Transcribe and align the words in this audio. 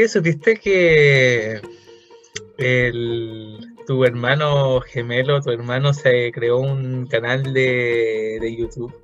Oye, 0.00 0.08
¿supiste 0.08 0.56
que 0.56 1.60
el, 2.56 3.58
tu 3.86 4.02
hermano 4.06 4.80
gemelo, 4.80 5.42
tu 5.42 5.50
hermano 5.50 5.92
se 5.92 6.32
creó 6.32 6.56
un 6.60 7.06
canal 7.06 7.52
de, 7.52 8.38
de 8.40 8.56
YouTube? 8.56 8.94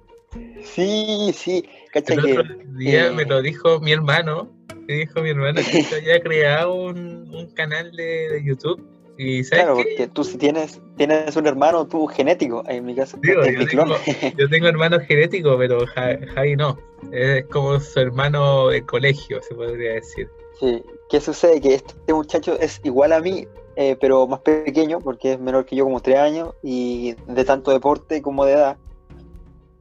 Sí, 0.63 1.33
sí, 1.35 1.69
cacha 1.93 2.15
El 2.15 2.23
que. 2.23 2.39
otro 2.39 2.45
día 2.79 3.09
eh, 3.09 3.11
me 3.11 3.27
lo 3.27 3.43
dijo 3.43 3.79
mi 3.81 3.93
hermano, 3.93 4.51
me 4.89 4.95
dijo 4.95 5.21
mi 5.21 5.29
hermano 5.29 5.61
que 5.71 5.83
yo 5.83 5.97
había 5.97 6.19
creado 6.23 6.75
un, 6.75 7.29
un 7.31 7.47
canal 7.51 7.93
de, 7.93 8.31
de 8.31 8.43
YouTube. 8.43 8.83
Y 9.19 9.45
¿sabes 9.45 9.67
Claro, 9.67 9.77
qué? 9.77 9.83
porque 9.91 10.09
tú 10.09 10.25
si 10.25 10.39
tienes, 10.39 10.81
tienes 10.97 11.37
un 11.37 11.47
hermano, 11.47 11.87
tú 11.87 12.07
genético, 12.07 12.65
en 12.69 12.87
mi 12.87 12.95
caso, 12.95 13.19
Digo, 13.21 13.43
es 13.43 13.53
yo 13.53 13.59
mi 13.59 13.67
clon. 13.67 13.91
Yo 14.39 14.49
tengo 14.49 14.67
hermanos 14.67 15.03
genéticos, 15.07 15.57
pero 15.59 15.87
Ja- 15.89 16.19
Javi 16.35 16.57
no. 16.57 16.79
Es 17.13 17.45
como 17.49 17.79
su 17.81 18.01
hermano 18.01 18.69
de 18.69 18.81
colegio, 18.87 19.43
se 19.43 19.55
podría 19.55 19.93
decir. 19.93 20.31
Sí. 20.61 20.83
¿Qué 21.09 21.21
sucede? 21.21 21.61
Que 21.61 21.75
este 21.75 22.13
muchacho 22.13 22.59
es 22.59 22.81
igual 22.83 23.13
a 23.13 23.21
mí, 23.21 23.47
eh, 23.77 23.97
pero 24.01 24.27
más 24.27 24.41
pequeño, 24.41 25.01
porque 25.01 25.35
es 25.35 25.41
menor 25.41 25.65
que 25.65 25.77
yo 25.77 25.85
como 25.85 26.01
tres 26.01 26.19
años, 26.19 26.55
y 26.63 27.15
de 27.29 27.45
tanto 27.45 27.71
deporte 27.71 28.23
como 28.23 28.45
de 28.45 28.55
edad. 28.55 28.77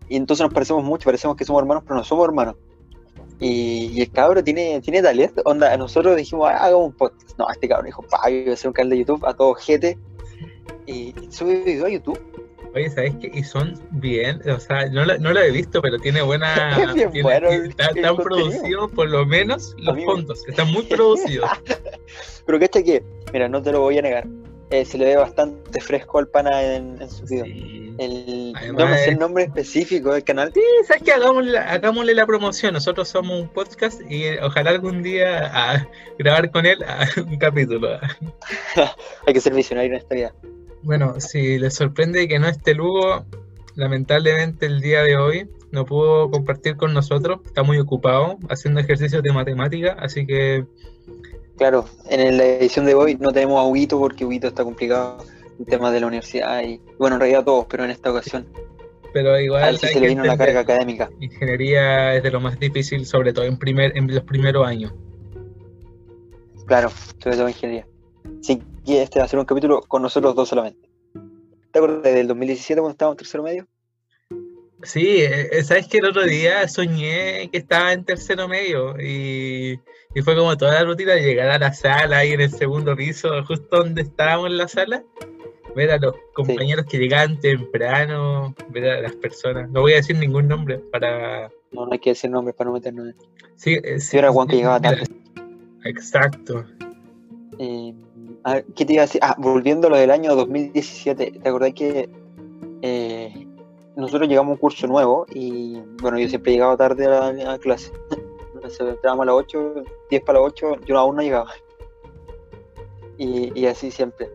Y 0.07 0.17
entonces 0.17 0.43
nos 0.43 0.53
parecemos 0.53 0.83
mucho, 0.83 1.05
parecemos 1.05 1.35
que 1.35 1.45
somos 1.45 1.61
hermanos, 1.61 1.83
pero 1.85 1.95
no 1.95 2.03
somos 2.03 2.25
hermanos. 2.25 2.55
Y, 3.39 4.01
el 4.01 4.11
cabro 4.11 4.43
tiene, 4.43 4.79
tiene 4.81 5.01
talento. 5.01 5.41
Onda, 5.45 5.75
nosotros 5.77 6.15
dijimos, 6.15 6.49
"Ah, 6.49 6.65
hagamos 6.65 6.87
un 6.87 6.93
podcast. 6.93 7.37
No, 7.37 7.49
este 7.49 7.67
cabro 7.67 7.85
dijo, 7.85 8.01
pa, 8.03 8.29
yo 8.29 8.41
voy 8.41 8.51
a 8.51 8.53
hacer 8.53 8.67
un 8.67 8.73
canal 8.73 8.91
de 8.91 8.97
YouTube 8.99 9.25
a 9.25 9.33
todo 9.33 9.53
gente. 9.55 9.97
Y, 10.85 11.13
y 11.19 11.31
sube 11.31 11.63
video 11.63 11.85
a 11.85 11.89
YouTube. 11.89 12.19
Oye, 12.75 12.89
¿sabes 12.89 13.15
qué? 13.21 13.31
Y 13.33 13.43
son 13.43 13.79
bien, 13.91 14.41
o 14.49 14.59
sea, 14.59 14.87
no 14.89 15.05
lo, 15.05 15.17
no 15.17 15.31
lo 15.31 15.39
he 15.39 15.49
visto, 15.49 15.81
pero 15.81 15.97
tiene 15.97 16.21
buena. 16.21 16.75
Es 16.89 16.93
bien 16.93 17.11
tiene- 17.11 17.23
bueno 17.23 17.49
está- 17.49 17.85
están 17.95 18.17
producidos, 18.17 18.91
por 18.91 19.09
lo 19.09 19.25
menos, 19.25 19.73
los 19.77 19.95
mí 19.95 20.01
me- 20.01 20.05
fondos. 20.05 20.45
Están 20.47 20.71
muy 20.71 20.83
producidos. 20.83 21.49
Pero 22.45 22.59
que 22.59 22.67
que, 22.69 23.03
mira, 23.33 23.47
no 23.49 23.59
te 23.61 23.71
lo 23.71 23.79
voy 23.79 23.97
a 23.97 24.01
negar. 24.03 24.27
eh, 24.71 24.83
se 24.85 24.97
le 24.97 25.05
ve 25.05 25.15
bastante 25.15 25.79
fresco 25.81 26.19
al 26.19 26.27
pana 26.27 26.61
en, 26.75 27.01
en 27.01 27.09
su 27.09 27.25
video. 27.25 27.45
Sí. 27.45 27.95
El, 27.97 28.53
Además 28.57 28.79
no 28.83 28.87
me 28.89 28.97
sé 28.97 29.01
es- 29.03 29.07
el 29.07 29.19
nombre 29.19 29.43
específico 29.45 30.13
del 30.13 30.23
canal. 30.25 30.51
Sí, 30.53 30.61
¿sabes 30.85 31.01
qué? 31.03 31.13
Hagámosle, 31.13 31.57
hagámosle 31.57 32.13
la 32.13 32.25
promoción. 32.25 32.73
Nosotros 32.73 33.07
somos 33.07 33.39
un 33.41 33.47
podcast 33.47 34.01
y 34.09 34.25
eh, 34.25 34.39
ojalá 34.43 34.71
algún 34.71 35.01
día 35.01 35.45
a 35.53 35.87
grabar 36.19 36.51
con 36.51 36.65
él 36.65 36.83
a, 36.83 37.07
un 37.21 37.37
capítulo. 37.37 37.97
Hay 39.25 39.33
que 39.33 39.39
ser 39.39 39.53
visionario 39.53 39.91
en 39.91 39.97
esta 39.97 40.13
vida. 40.13 40.33
Bueno, 40.85 41.19
si 41.19 41.59
les 41.59 41.73
sorprende 41.73 42.27
que 42.27 42.39
no 42.39 42.47
esté 42.47 42.73
Lugo, 42.73 43.25
lamentablemente 43.75 44.65
el 44.67 44.79
día 44.79 45.01
de 45.03 45.17
hoy 45.17 45.49
no 45.71 45.85
pudo 45.85 46.31
compartir 46.31 46.77
con 46.77 46.93
nosotros. 46.93 47.41
Está 47.45 47.63
muy 47.63 47.77
ocupado 47.79 48.37
haciendo 48.49 48.79
ejercicios 48.79 49.21
de 49.21 49.33
matemática, 49.33 49.97
así 49.99 50.25
que 50.25 50.65
Claro, 51.57 51.85
en 52.09 52.37
la 52.37 52.45
edición 52.45 52.85
de 52.85 52.93
hoy 52.93 53.15
no 53.15 53.31
tenemos 53.31 53.59
a 53.59 53.63
Huguito 53.63 53.97
porque 53.97 54.25
Huguito 54.25 54.47
está 54.47 54.63
complicado 54.63 55.17
en 55.57 55.65
temas 55.65 55.93
de 55.93 56.01
la 56.01 56.07
universidad 56.07 56.63
y 56.63 56.81
bueno, 56.97 57.15
en 57.15 57.21
realidad 57.21 57.43
todos, 57.43 57.65
pero 57.69 57.83
en 57.83 57.91
esta 57.91 58.11
ocasión 58.11 58.45
pero 59.15 59.39
igual 59.39 59.63
a 59.63 59.69
él 59.69 59.77
sí 59.77 59.87
se 59.87 59.99
le 60.01 60.09
vino 60.09 60.25
la 60.25 60.37
carga 60.37 60.59
académica. 60.59 61.09
Ingeniería 61.21 62.15
es 62.15 62.21
de 62.21 62.31
lo 62.31 62.41
más 62.41 62.59
difícil, 62.59 63.05
sobre 63.05 63.31
todo 63.31 63.45
en 63.45 63.57
primer 63.57 63.97
en 63.97 64.13
los 64.13 64.25
primeros 64.25 64.67
años. 64.67 64.93
Claro, 66.65 66.89
sobre 67.23 67.37
todo 67.37 67.47
ingeniería. 67.47 67.87
Así 68.41 68.61
que 68.85 69.03
este 69.03 69.19
va 69.19 69.25
a 69.25 69.27
ser 69.29 69.39
un 69.39 69.45
capítulo 69.45 69.79
con 69.87 70.01
nosotros 70.01 70.35
dos 70.35 70.49
solamente. 70.49 70.84
¿Te 71.75 71.79
acuerdas 71.79 72.03
del 72.03 72.27
2017 72.29 72.79
cuando 72.79 72.91
estábamos 72.93 73.15
en 73.15 73.17
tercero 73.17 73.43
medio? 73.43 73.67
Sí, 74.83 75.17
eh, 75.23 75.61
sabes 75.61 75.89
que 75.89 75.97
el 75.97 76.05
otro 76.05 76.23
día 76.23 76.65
soñé 76.69 77.49
que 77.51 77.57
estaba 77.57 77.91
en 77.91 78.05
tercero 78.05 78.47
medio 78.47 78.95
y, 78.97 79.77
y 80.13 80.21
fue 80.21 80.37
como 80.37 80.55
toda 80.55 80.75
la 80.75 80.85
rutina 80.85 81.15
llegar 81.15 81.49
a 81.49 81.59
la 81.59 81.73
sala 81.73 82.19
ahí 82.19 82.31
en 82.31 82.39
el 82.39 82.49
segundo 82.49 82.95
piso, 82.95 83.43
justo 83.43 83.79
donde 83.79 84.03
estábamos 84.03 84.51
en 84.51 84.57
la 84.57 84.69
sala, 84.69 85.03
ver 85.75 85.91
a 85.91 85.97
los 85.97 86.15
compañeros 86.33 86.85
que 86.85 86.97
llegaban 86.97 87.41
temprano, 87.41 88.55
ver 88.69 88.89
a 88.89 89.01
las 89.01 89.15
personas. 89.17 89.69
No 89.69 89.81
voy 89.81 89.91
a 89.91 89.95
decir 89.97 90.17
ningún 90.17 90.47
nombre 90.47 90.77
para. 90.77 91.49
No, 91.73 91.87
no 91.87 91.91
hay 91.91 91.99
que 91.99 92.11
decir 92.11 92.29
nombres 92.29 92.55
para 92.55 92.69
no 92.69 92.75
meternos 92.75 93.07
en... 93.07 93.15
Sí, 93.57 93.77
eh, 93.83 93.99
sí, 93.99 94.17
era 94.17 94.31
Juan 94.31 94.47
que 94.47 94.55
llegaba 94.55 94.79
tarde. 94.79 95.03
Exacto. 95.83 96.65
Eh, 97.59 97.93
a 98.45 98.53
ver, 98.53 98.65
¿qué 98.75 98.85
te 98.85 98.93
iba 98.93 99.01
a 99.01 99.07
decir? 99.07 99.19
Ah, 99.23 99.35
volviendo 99.39 99.87
a 99.87 99.89
lo 99.89 99.97
del 99.97 100.11
año 100.11 100.35
2017, 100.35 101.39
¿te 101.41 101.49
acordás 101.49 101.73
que 101.73 102.07
eh, 102.83 103.47
nosotros 103.95 104.29
llegamos 104.29 104.51
a 104.51 104.53
un 104.53 104.59
curso 104.59 104.85
nuevo 104.85 105.25
y 105.33 105.81
bueno, 105.99 106.19
yo 106.19 106.29
siempre 106.29 106.51
llegaba 106.51 106.77
tarde 106.77 107.07
a 107.07 107.09
la, 107.09 107.27
a 107.29 107.33
la 107.33 107.57
clase. 107.57 107.91
Entrábamos 108.79 109.23
a 109.23 109.25
las 109.25 109.35
8, 109.35 109.83
10 110.11 110.23
para 110.23 110.39
las 110.39 110.47
8, 110.49 110.81
yo 110.85 110.99
aún 110.99 111.15
no 111.15 111.23
llegaba. 111.23 111.51
Y, 113.17 113.59
y 113.59 113.65
así 113.65 113.89
siempre. 113.89 114.29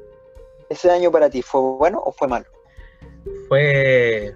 ¿Ese 0.69 0.91
año 0.91 1.13
para 1.13 1.31
ti 1.31 1.41
fue 1.41 1.61
bueno 1.61 2.03
o 2.05 2.11
fue 2.11 2.27
malo? 2.27 2.47
Fue. 3.47 4.35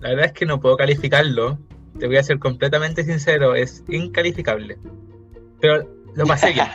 La 0.00 0.10
verdad 0.10 0.26
es 0.26 0.32
que 0.32 0.44
no 0.44 0.60
puedo 0.60 0.76
calificarlo. 0.76 1.58
Te 1.98 2.08
voy 2.08 2.18
a 2.18 2.22
ser 2.22 2.38
completamente 2.38 3.04
sincero, 3.04 3.54
es 3.54 3.84
incalificable. 3.88 4.76
Pero 5.60 5.88
lo 6.14 6.26
pasé 6.26 6.50
bien. 6.52 6.66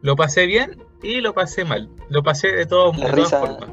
Lo 0.00 0.16
pasé 0.16 0.46
bien 0.46 0.82
y 1.02 1.20
lo 1.20 1.32
pasé 1.34 1.64
mal. 1.64 1.88
Lo 2.08 2.22
pasé 2.22 2.52
de, 2.52 2.66
todo, 2.66 2.92
de 2.92 2.98
todas 2.98 3.12
risas 3.14 3.40
formas. 3.40 3.70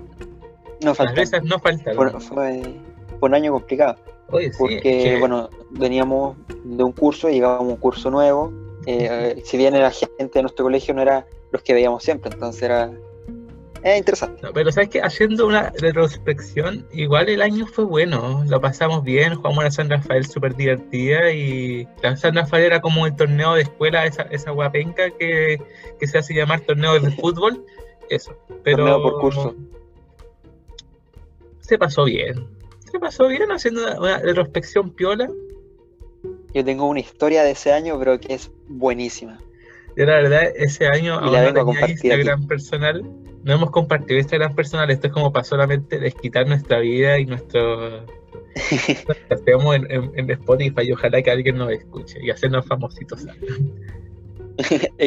No 0.82 0.94
Las 0.98 1.16
risas 1.16 1.44
no 1.44 1.60
faltaron. 1.60 2.12
Fue, 2.12 2.20
fue, 2.22 2.62
fue 3.20 3.30
un 3.30 3.36
año 3.36 3.52
complicado. 3.52 3.96
Oye, 4.32 4.52
sí, 4.52 4.58
porque 4.60 4.76
es 4.78 5.04
que- 5.14 5.20
bueno, 5.20 5.50
veníamos 5.72 6.38
de 6.64 6.84
un 6.84 6.92
curso, 6.92 7.30
llegábamos 7.30 7.70
a 7.72 7.74
un 7.74 7.80
curso 7.80 8.10
nuevo, 8.12 8.54
eh, 8.86 9.42
si 9.44 9.58
bien 9.58 9.74
la 9.80 9.92
gente 9.92 10.30
de 10.34 10.42
nuestro 10.42 10.64
colegio 10.66 10.94
no 10.94 11.02
era 11.02 11.26
los 11.52 11.62
que 11.64 11.74
veíamos 11.74 12.04
siempre, 12.04 12.32
entonces 12.34 12.62
era, 12.64 12.92
era 13.84 13.98
interesante. 13.98 14.42
No, 14.42 14.52
pero 14.54 14.72
sabes 14.72 14.90
que 14.90 15.02
haciendo 15.02 15.48
una 15.48 15.72
retrospección, 15.80 16.86
igual 16.92 17.30
el 17.30 17.42
año 17.42 17.66
fue 17.68 17.86
bueno, 17.86 18.44
lo 18.48 18.60
pasamos 18.62 19.04
bien, 19.04 19.36
jugamos 19.36 19.66
a 19.66 19.72
San 19.72 19.90
Rafael 19.90 20.26
súper 20.26 20.56
divertida 20.56 21.32
y 21.32 21.88
la 22.04 22.16
San 22.18 22.36
Rafael 22.36 22.66
era 22.66 22.82
como 22.82 23.06
el 23.06 23.16
torneo 23.16 23.54
de 23.54 23.62
escuela, 23.62 24.06
esa, 24.06 24.24
esa 24.24 24.52
guapenca 24.52 25.10
que, 25.12 25.62
que 26.00 26.08
se 26.08 26.18
hace 26.18 26.34
llamar 26.34 26.62
torneo 26.62 27.00
de 27.00 27.12
fútbol, 27.22 27.66
eso. 28.10 28.36
Pero 28.64 28.78
Torneo 28.78 29.02
por 29.02 29.22
curso. 29.22 29.56
se 31.60 31.78
pasó 31.78 32.06
bien, 32.06 32.48
se 32.92 33.00
pasó 33.00 33.28
bien 33.28 33.52
haciendo 33.52 33.84
una, 33.84 34.00
una 34.00 34.18
retrospección 34.20 34.92
piola. 34.92 35.30
Yo 36.54 36.66
tengo 36.66 36.88
una 36.88 37.00
historia 37.00 37.44
de 37.44 37.52
ese 37.52 37.72
año, 37.72 37.98
pero 38.00 38.20
que 38.20 38.34
es 38.34 38.52
buenísima. 38.68 39.40
Yo 39.96 40.06
la 40.06 40.16
verdad 40.16 40.44
ese 40.56 40.88
año 40.88 41.20
Y 41.22 41.24
aún 41.26 41.34
la 41.34 41.52
no 41.52 41.54
vengo 41.54 41.72
a 41.72 41.74
tenía 41.74 41.90
Instagram 41.90 42.48
personal, 42.48 43.04
no 43.44 43.54
hemos 43.54 43.72
compartido 43.72 44.20
Instagram 44.20 44.56
personal, 44.56 44.90
esto 44.92 45.08
es 45.08 45.14
como 45.14 45.32
para 45.32 45.44
solamente 45.44 46.00
desquitar 46.00 46.48
nuestra 46.48 46.80
vida 46.80 47.20
y 47.20 47.26
nuestro 47.26 48.06
Estemos 49.30 49.76
en, 49.76 49.92
en, 49.92 50.12
en 50.16 50.30
Spotify 50.32 50.82
y 50.84 50.92
ojalá 50.92 51.22
que 51.22 51.32
alguien 51.32 51.58
nos 51.58 51.72
escuche 51.72 52.20
y 52.22 52.30
hacernos 52.30 52.66
famositos. 52.66 53.26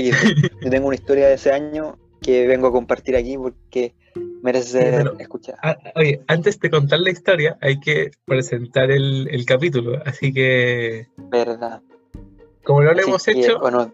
Yo 0.63 0.71
tengo 0.71 0.87
una 0.87 0.95
historia 0.95 1.29
de 1.29 1.35
ese 1.35 1.53
año 1.53 1.99
que 2.21 2.47
vengo 2.47 2.69
a 2.69 2.73
compartir 2.73 3.17
aquí 3.17 3.37
porque 3.37 3.95
merece 4.43 5.05
escuchada. 5.19 5.59
Ah, 5.63 5.77
oye, 5.97 6.23
antes 6.29 6.59
de 6.61 6.71
contar 6.71 7.01
la 7.01 7.11
historia, 7.11 7.59
hay 7.61 7.79
que 7.81 8.13
presentar 8.25 8.91
el, 8.91 9.29
el 9.31 9.45
capítulo. 9.45 10.01
Así 10.07 10.33
que, 10.33 11.09
Verdad. 11.17 11.83
como 12.65 12.83
no 12.83 12.93
lo 12.93 13.01
Así 13.01 13.09
hemos 13.09 13.25
que, 13.25 13.33
hecho, 13.33 13.59
Bueno, 13.61 13.93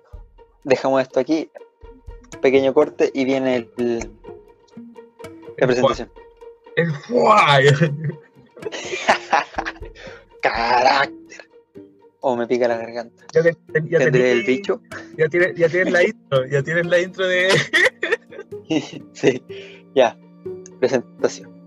dejamos 0.65 1.03
esto 1.03 1.21
aquí, 1.21 1.51
pequeño 2.43 2.73
corte 2.75 3.11
y 3.15 3.25
viene 3.25 3.57
el, 3.57 3.71
el- 3.79 4.11
la 5.57 5.67
presentación. 5.67 6.11
el 6.77 6.93
¡Fua! 6.93 7.59
Carácter. 10.43 11.49
O 12.21 12.37
me 12.37 12.47
pica 12.47 12.67
la 12.69 12.77
garganta. 12.77 13.25
ya, 13.33 13.43
te- 13.43 13.57
ya 13.89 13.99
Tendré 13.99 14.33
el 14.33 14.43
bicho. 14.45 14.83
Ya 15.17 15.29
tienes, 15.29 15.55
ya 15.57 15.69
tienes 15.69 15.93
la 15.93 16.03
intro, 16.05 16.47
ya 16.47 16.63
tienes 16.63 16.87
la 16.87 16.99
intro 17.01 17.27
de. 17.27 17.49
sí, 19.13 19.43
ya. 19.95 20.19
Presentación. 20.81 21.58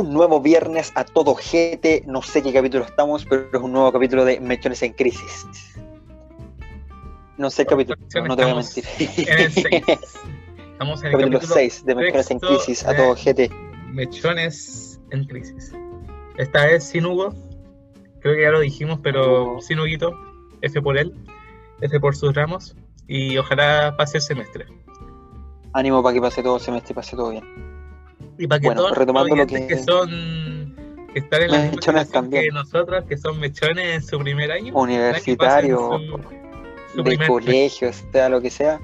Un 0.00 0.12
nuevo 0.12 0.40
viernes 0.40 0.92
a 0.94 1.04
todo 1.04 1.34
GT. 1.34 2.06
No 2.06 2.22
sé 2.22 2.42
qué 2.42 2.52
capítulo 2.52 2.84
estamos, 2.84 3.24
pero 3.26 3.48
es 3.52 3.60
un 3.60 3.72
nuevo 3.72 3.92
capítulo 3.92 4.24
de 4.24 4.40
Mechones 4.40 4.82
en 4.82 4.94
Crisis. 4.94 5.46
No 7.36 7.50
sé 7.50 7.64
qué 7.64 7.70
capítulo, 7.70 7.98
no 8.26 8.36
te 8.36 8.42
voy 8.42 8.52
a 8.52 8.54
mentir. 8.56 8.84
En 8.98 9.38
el 9.38 9.52
6. 9.52 9.66
Estamos 10.72 11.00
en 11.00 11.06
el 11.06 11.12
capítulo 11.12 11.38
capítulo 11.38 11.54
6 11.54 11.84
de 11.84 11.94
Mechones 11.94 12.30
en 12.30 12.38
Crisis 12.38 12.86
a 12.86 12.96
todo 12.96 13.14
GT. 13.14 13.50
Mechones 13.92 15.00
en 15.10 15.24
crisis. 15.24 15.72
Esta 16.38 16.66
vez 16.66 16.84
sin 16.84 17.04
Hugo. 17.04 17.34
Creo 18.20 18.34
que 18.34 18.42
ya 18.42 18.50
lo 18.50 18.60
dijimos, 18.60 19.00
pero 19.02 19.60
sin 19.60 19.80
Huguito. 19.80 20.14
F 20.62 20.80
por 20.80 20.96
él. 20.96 21.12
F 21.80 22.00
por 22.00 22.16
sus 22.16 22.34
ramos. 22.34 22.76
Y 23.06 23.36
ojalá 23.36 23.94
pase 23.96 24.18
el 24.18 24.22
semestre. 24.22 24.66
Ánimo 25.72 26.02
para 26.02 26.14
que 26.14 26.20
pase 26.20 26.42
todo 26.42 26.56
el 26.56 26.62
semestre 26.62 26.92
y 26.92 26.94
pase 26.94 27.16
todo 27.16 27.30
bien. 27.30 27.69
Y 28.40 28.46
para 28.46 28.58
que 28.60 28.66
Bueno, 28.68 28.80
todos 28.82 28.96
los 29.06 29.28
lo 29.38 29.46
que... 29.46 29.66
que- 29.66 29.76
son. 29.78 30.74
que 31.12 31.18
están 31.18 31.42
en 31.42 31.50
la 31.50 31.58
Mechones 31.70 32.10
también. 32.10 32.44
que 32.44 32.50
nosotros, 32.50 33.04
que 33.04 33.16
son 33.18 33.38
mechones 33.38 33.96
en 33.96 34.02
su 34.02 34.18
primer 34.18 34.50
año. 34.50 34.72
Universitario, 34.74 35.78
su- 35.78 36.20
su 36.96 37.02
de 37.02 37.18
colegio, 37.26 37.92
sea 37.92 38.28
lo 38.28 38.40
que 38.40 38.48
sea. 38.50 38.80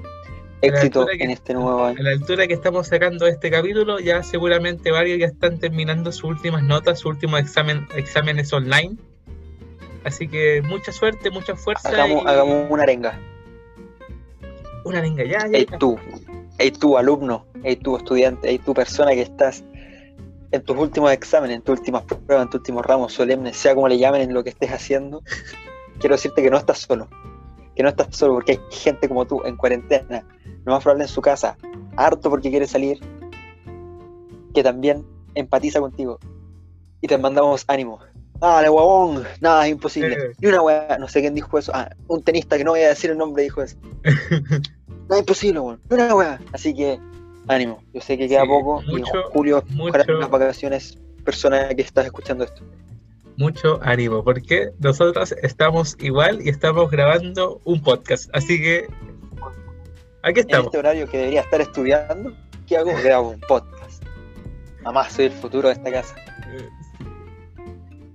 Éxito 0.61 1.05
que- 1.07 1.23
en 1.23 1.31
este 1.31 1.53
nuevo 1.53 1.83
A 1.85 1.89
año. 1.89 2.03
la 2.03 2.11
altura 2.11 2.45
que 2.47 2.53
estamos 2.53 2.87
sacando 2.87 3.25
este 3.27 3.49
capítulo, 3.49 3.99
ya 3.99 4.21
seguramente 4.23 4.91
varios 4.91 5.19
ya 5.19 5.25
están 5.27 5.57
terminando 5.59 6.11
sus 6.11 6.25
últimas 6.25 6.63
notas, 6.63 6.99
sus 6.99 7.11
últimos 7.13 7.39
examen, 7.39 7.87
exámenes 7.95 8.51
online. 8.53 8.97
Así 10.03 10.27
que 10.27 10.61
mucha 10.61 10.91
suerte, 10.91 11.29
mucha 11.31 11.55
fuerza. 11.55 11.89
Hagamos, 11.89 12.23
y 12.23 12.27
hagamos 12.27 12.67
una 12.69 12.83
arenga. 12.83 13.19
una 14.83 15.01
venga, 15.01 15.23
ya, 15.23 15.39
ya. 15.47 15.57
Ey 15.57 15.65
tú, 15.79 15.97
ey 16.57 16.71
tú 16.71 16.97
alumno, 16.97 17.45
ey 17.67 17.75
tú 17.75 17.97
estudiante, 17.97 18.49
ey 18.49 18.59
tú 18.59 18.73
persona 18.73 19.11
que 19.11 19.21
estás 19.21 19.63
en 20.51 20.63
tus 20.63 20.77
últimos 20.77 21.11
exámenes, 21.11 21.57
en 21.57 21.61
tus 21.61 21.79
últimas 21.79 22.03
pruebas, 22.03 22.45
en 22.45 22.49
tus 22.49 22.59
últimos 22.59 22.85
ramos 22.85 23.13
solemnes, 23.13 23.57
sea 23.57 23.75
como 23.75 23.87
le 23.87 23.97
llamen 23.97 24.21
en 24.21 24.33
lo 24.33 24.43
que 24.43 24.51
estés 24.51 24.71
haciendo, 24.71 25.21
quiero 25.99 26.15
decirte 26.15 26.41
que 26.41 26.49
no 26.49 26.57
estás 26.57 26.79
solo. 26.79 27.07
Que 27.75 27.83
no 27.83 27.89
estás 27.89 28.15
solo 28.15 28.33
porque 28.33 28.53
hay 28.53 28.59
gente 28.71 29.07
como 29.07 29.27
tú 29.27 29.43
en 29.45 29.55
cuarentena, 29.55 30.23
no 30.65 30.71
más 30.71 30.81
probable 30.81 31.03
en 31.03 31.09
su 31.09 31.21
casa, 31.21 31.57
harto 31.95 32.29
porque 32.29 32.49
quiere 32.49 32.67
salir, 32.67 32.99
que 34.53 34.63
también 34.63 35.05
empatiza 35.35 35.79
contigo. 35.79 36.19
Y 37.01 37.07
te 37.07 37.17
mandamos 37.17 37.65
ánimo. 37.67 37.99
Dale, 38.39 38.69
huevón, 38.69 39.23
nada 39.41 39.65
es 39.65 39.71
imposible. 39.71 40.13
Eh. 40.13 40.35
Ni 40.39 40.47
una 40.47 40.61
weá, 40.61 40.97
no 40.99 41.07
sé 41.07 41.21
quién 41.21 41.35
dijo 41.35 41.57
eso. 41.57 41.71
Ah, 41.75 41.89
un 42.07 42.23
tenista 42.23 42.57
que 42.57 42.63
no 42.63 42.71
voy 42.71 42.81
a 42.81 42.89
decir 42.89 43.11
el 43.11 43.17
nombre 43.17 43.43
dijo 43.43 43.61
eso. 43.61 43.77
Nada 45.09 45.19
imposible, 45.19 45.59
weón. 45.59 45.81
Ni 45.89 45.95
una 45.95 46.15
weá. 46.15 46.39
Así 46.53 46.73
que, 46.73 46.99
ánimo. 47.47 47.83
Yo 47.93 48.01
sé 48.01 48.17
que 48.17 48.27
queda 48.27 48.41
Sí, 48.43 48.47
poco. 48.47 48.83
y 48.83 48.91
mucho, 48.97 49.23
julio, 49.31 49.63
ojalá 49.79 50.03
mucho. 50.05 50.13
las 50.19 50.29
vacaciones, 50.29 50.97
persona 51.23 51.69
que 51.69 51.81
estás 51.81 52.05
escuchando 52.05 52.43
esto. 52.43 52.63
Mucho 53.37 53.79
ánimo, 53.83 54.23
porque 54.23 54.69
nosotros 54.79 55.33
estamos 55.43 55.95
igual 55.99 56.39
y 56.43 56.49
estamos 56.49 56.89
grabando 56.89 57.61
un 57.65 57.81
podcast. 57.83 58.29
Así 58.33 58.59
que 58.59 58.87
aquí 60.23 60.39
En 60.39 60.45
estamos. 60.47 60.65
este 60.67 60.77
horario 60.79 61.07
que 61.07 61.17
debería 61.17 61.41
estar 61.41 61.61
estudiando, 61.61 62.33
¿qué 62.67 62.77
hago? 62.77 62.91
Grabo 63.03 63.29
un 63.29 63.39
podcast. 63.41 64.03
Mamá, 64.83 65.09
soy 65.09 65.25
el 65.25 65.31
futuro 65.33 65.67
de 65.67 65.75
esta 65.75 65.91
casa. 65.91 66.15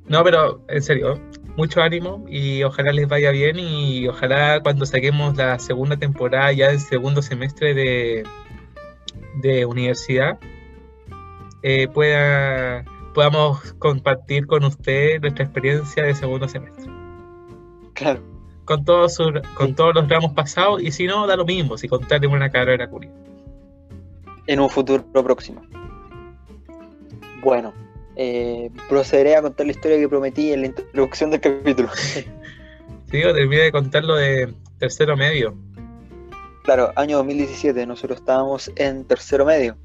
No, 0.08 0.23
pero 0.25 0.61
en 0.69 0.82
serio, 0.82 1.19
mucho 1.56 1.81
ánimo 1.81 2.25
y 2.28 2.62
ojalá 2.64 2.93
les 2.93 3.08
vaya 3.08 3.31
bien 3.31 3.58
y 3.58 4.06
ojalá 4.08 4.61
cuando 4.62 4.85
saquemos 4.85 5.37
la 5.37 5.58
segunda 5.58 5.96
temporada, 5.96 6.52
ya 6.52 6.67
el 6.70 6.81
segundo 6.81 7.23
semestre 7.23 7.73
de, 7.75 8.26
de 9.37 9.64
universidad, 9.67 10.38
eh, 11.62 11.88
pueda, 11.88 12.84
podamos 13.14 13.73
compartir 13.75 14.46
con 14.46 14.64
usted 14.64 15.20
nuestra 15.20 15.44
experiencia 15.44 16.05
de 16.05 16.14
segundo 16.14 16.49
semestre. 16.49 16.90
Claro. 17.94 18.20
Con 18.64 18.84
todos, 18.84 19.19
con 19.55 19.69
Sí. 19.69 19.75
todos 19.75 19.94
los 19.94 20.08
ramos 20.08 20.32
pasados 20.32 20.82
y 20.82 20.90
si 20.93 21.06
no, 21.06 21.26
da 21.26 21.37
lo 21.37 21.44
mismo, 21.44 21.76
si 21.76 21.88
contarle 21.88 22.26
una 22.29 22.50
carrera 22.50 22.88
curiosa. 22.88 23.17
En 24.46 24.61
un 24.61 24.69
futuro 24.70 25.05
próximo. 25.12 25.62
Bueno, 27.43 27.73
eh, 28.17 28.70
procederé 28.88 29.37
a 29.37 29.43
contar 29.43 29.67
la 29.67 29.73
historia 29.73 29.99
que 29.99 30.08
prometí 30.08 30.52
en 30.52 30.61
la 30.61 30.67
introducción 30.69 31.31
del 31.31 31.40
capítulo. 31.40 31.88
Sí, 33.11 33.20
terminé 33.20 33.64
de 33.64 33.73
contar 33.73 34.05
lo 34.05 34.14
de 34.17 34.55
tercero 34.78 35.19
medio. 35.19 35.55
Claro, 36.62 36.93
año 36.94 37.17
2017, 37.19 37.87
nosotros 37.87 38.20
estábamos 38.20 38.70
en 38.76 39.05
tercero 39.05 39.44
medio. 39.44 39.76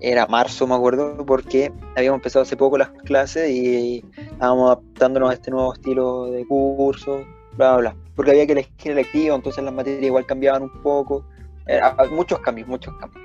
Era 0.00 0.26
marzo, 0.26 0.66
me 0.66 0.74
acuerdo, 0.74 1.24
porque 1.24 1.72
habíamos 1.96 2.18
empezado 2.18 2.42
hace 2.42 2.56
poco 2.56 2.76
las 2.76 2.90
clases 3.04 3.50
y 3.50 4.04
estábamos 4.16 4.66
adaptándonos 4.66 5.30
a 5.30 5.34
este 5.34 5.50
nuevo 5.50 5.72
estilo 5.72 6.26
de 6.26 6.44
curso, 6.46 7.24
bla, 7.56 7.76
bla, 7.76 7.76
bla. 7.92 7.96
Porque 8.14 8.32
había 8.32 8.46
que 8.46 8.52
elegir 8.52 8.92
electivo, 8.92 9.36
entonces 9.36 9.62
las 9.62 9.72
materias 9.72 10.02
igual 10.02 10.26
cambiaban 10.26 10.64
un 10.64 10.82
poco. 10.82 11.24
Era- 11.66 11.94
muchos 12.10 12.40
cambios, 12.40 12.66
muchos 12.68 12.94
cambios. 12.96 13.24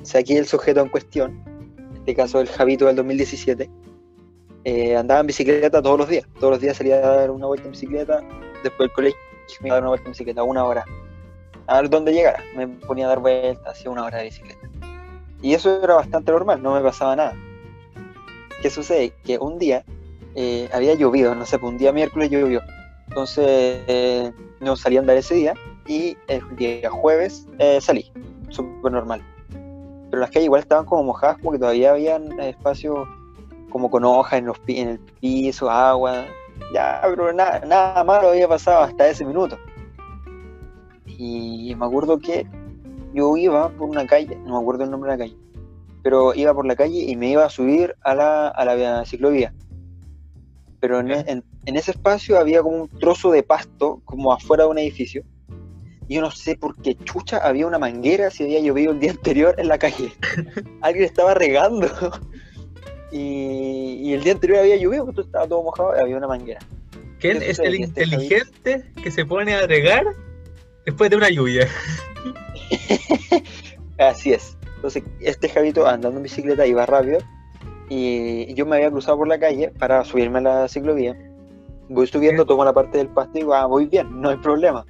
O 0.00 0.04
sea, 0.04 0.20
aquí 0.20 0.36
el 0.36 0.46
sujeto 0.46 0.80
en 0.80 0.88
cuestión, 0.88 1.42
en 1.76 1.96
este 1.96 2.14
caso 2.14 2.40
el 2.40 2.48
Javito 2.48 2.86
del 2.86 2.96
2017, 2.96 3.68
eh, 4.64 4.96
andaba 4.96 5.20
en 5.20 5.26
bicicleta 5.26 5.82
todos 5.82 5.98
los 5.98 6.08
días. 6.08 6.24
Todos 6.38 6.52
los 6.52 6.60
días 6.60 6.76
salía 6.76 6.96
a 6.96 7.16
dar 7.16 7.30
una 7.30 7.46
vuelta 7.46 7.66
en 7.66 7.72
bicicleta, 7.72 8.22
después 8.62 8.88
del 8.88 8.92
colegio 8.92 9.20
me 9.60 9.68
iba 9.68 9.74
a 9.74 9.78
dar 9.78 9.82
una 9.82 9.88
vuelta 9.90 10.06
en 10.06 10.12
bicicleta, 10.12 10.42
una 10.44 10.64
hora 10.64 10.84
a 11.70 11.80
ver 11.80 11.88
dónde 11.88 12.12
llegara. 12.12 12.42
Me 12.56 12.66
ponía 12.66 13.06
a 13.06 13.10
dar 13.10 13.20
vueltas, 13.20 13.64
hacía 13.66 13.90
una 13.90 14.04
hora 14.04 14.18
de 14.18 14.24
bicicleta. 14.24 14.68
Y 15.40 15.54
eso 15.54 15.82
era 15.82 15.94
bastante 15.94 16.32
normal, 16.32 16.62
no 16.62 16.74
me 16.74 16.80
pasaba 16.80 17.14
nada. 17.16 17.34
¿Qué 18.60 18.68
sucede? 18.68 19.12
Que 19.24 19.38
un 19.38 19.58
día 19.58 19.84
eh, 20.34 20.68
había 20.72 20.94
llovido, 20.94 21.34
no 21.34 21.46
sé, 21.46 21.58
pues 21.58 21.72
un 21.72 21.78
día 21.78 21.92
miércoles 21.92 22.28
llovió. 22.28 22.60
Entonces 23.08 23.80
eh, 23.86 24.32
no 24.58 24.76
salí 24.76 24.96
a 24.96 25.00
andar 25.00 25.16
ese 25.16 25.36
día 25.36 25.54
y 25.86 26.16
el 26.26 26.42
día 26.56 26.90
jueves 26.90 27.46
eh, 27.58 27.80
salí, 27.80 28.12
súper 28.48 28.90
normal. 28.92 29.22
Pero 30.10 30.20
las 30.20 30.30
calles 30.30 30.46
igual 30.46 30.62
estaban 30.62 30.84
como 30.84 31.04
mojadas, 31.04 31.38
como 31.38 31.52
que 31.52 31.58
todavía 31.58 31.92
habían 31.92 32.38
espacios 32.40 33.08
como 33.70 33.88
con 33.88 34.04
hojas 34.04 34.40
en, 34.40 34.46
los 34.46 34.58
en 34.66 34.88
el 34.88 34.98
piso, 34.98 35.70
agua. 35.70 36.26
Ya, 36.74 37.00
pero 37.04 37.32
nada, 37.32 37.60
nada 37.64 38.02
malo 38.02 38.30
había 38.30 38.48
pasado 38.48 38.82
hasta 38.82 39.08
ese 39.08 39.24
minuto. 39.24 39.56
Y 41.22 41.74
me 41.76 41.84
acuerdo 41.84 42.18
que 42.18 42.46
yo 43.12 43.36
iba 43.36 43.68
por 43.70 43.90
una 43.90 44.06
calle, 44.06 44.36
no 44.46 44.54
me 44.54 44.60
acuerdo 44.62 44.84
el 44.84 44.90
nombre 44.90 45.10
de 45.12 45.18
la 45.18 45.24
calle, 45.24 45.36
pero 46.02 46.34
iba 46.34 46.54
por 46.54 46.64
la 46.66 46.74
calle 46.76 46.98
y 47.02 47.14
me 47.16 47.28
iba 47.30 47.44
a 47.44 47.50
subir 47.50 47.94
a 48.00 48.14
la, 48.14 48.48
a 48.48 48.64
la 48.64 49.04
ciclovía. 49.04 49.52
Pero 50.80 51.00
en, 51.00 51.10
e- 51.10 51.24
en- 51.26 51.44
en 51.66 51.76
ese 51.76 51.90
espacio 51.90 52.38
había 52.38 52.62
como 52.62 52.84
un 52.84 52.88
trozo 52.88 53.30
de 53.32 53.42
pasto, 53.42 54.00
como 54.06 54.32
afuera 54.32 54.64
de 54.64 54.70
un 54.70 54.78
edificio. 54.78 55.22
Y 56.08 56.14
yo 56.14 56.22
no 56.22 56.30
sé 56.30 56.56
por 56.56 56.74
qué 56.80 56.94
chucha 56.96 57.36
había 57.36 57.66
una 57.66 57.78
manguera 57.78 58.30
si 58.30 58.44
había 58.44 58.60
llovido 58.60 58.92
el 58.92 58.98
día 59.00 59.10
anterior 59.10 59.54
en 59.58 59.68
la 59.68 59.76
calle. 59.78 60.12
Alguien 60.80 61.04
estaba 61.04 61.34
regando. 61.34 61.86
Y, 63.12 63.98
y 64.08 64.12
el 64.14 64.22
día 64.22 64.32
anterior 64.32 64.60
había 64.60 64.76
llovido, 64.76 65.02
entonces 65.08 65.26
estaba 65.26 65.46
todo 65.46 65.64
mojado 65.64 65.92
y 65.96 66.00
había 66.00 66.16
una 66.16 66.28
manguera. 66.28 66.60
¿Quién 67.18 67.40
¿Qué 67.40 67.50
es 67.50 67.58
el 67.58 67.74
este 67.74 68.04
inteligente 68.04 68.84
que 69.02 69.10
se 69.10 69.26
pone 69.26 69.52
a 69.54 69.66
regar 69.66 70.04
después 70.84 71.10
de 71.10 71.16
una 71.16 71.30
lluvia? 71.30 71.68
Así 73.98 74.32
es. 74.32 74.56
Entonces, 74.76 75.04
este 75.20 75.48
Javito 75.48 75.86
andando 75.86 76.16
en 76.18 76.22
bicicleta 76.22 76.66
iba 76.66 76.86
rápido 76.86 77.18
y 77.90 78.54
yo 78.54 78.64
me 78.64 78.76
había 78.76 78.90
cruzado 78.90 79.18
por 79.18 79.28
la 79.28 79.38
calle 79.38 79.72
para 79.78 80.04
subirme 80.04 80.38
a 80.38 80.42
la 80.42 80.68
ciclovía. 80.68 81.16
Voy 81.88 82.06
subiendo, 82.06 82.46
tomo 82.46 82.64
la 82.64 82.72
parte 82.72 82.98
del 82.98 83.08
pasto 83.08 83.32
y 83.34 83.40
digo, 83.40 83.68
voy 83.68 83.86
bien, 83.86 84.20
no 84.20 84.30
hay 84.30 84.36
problema. 84.36 84.86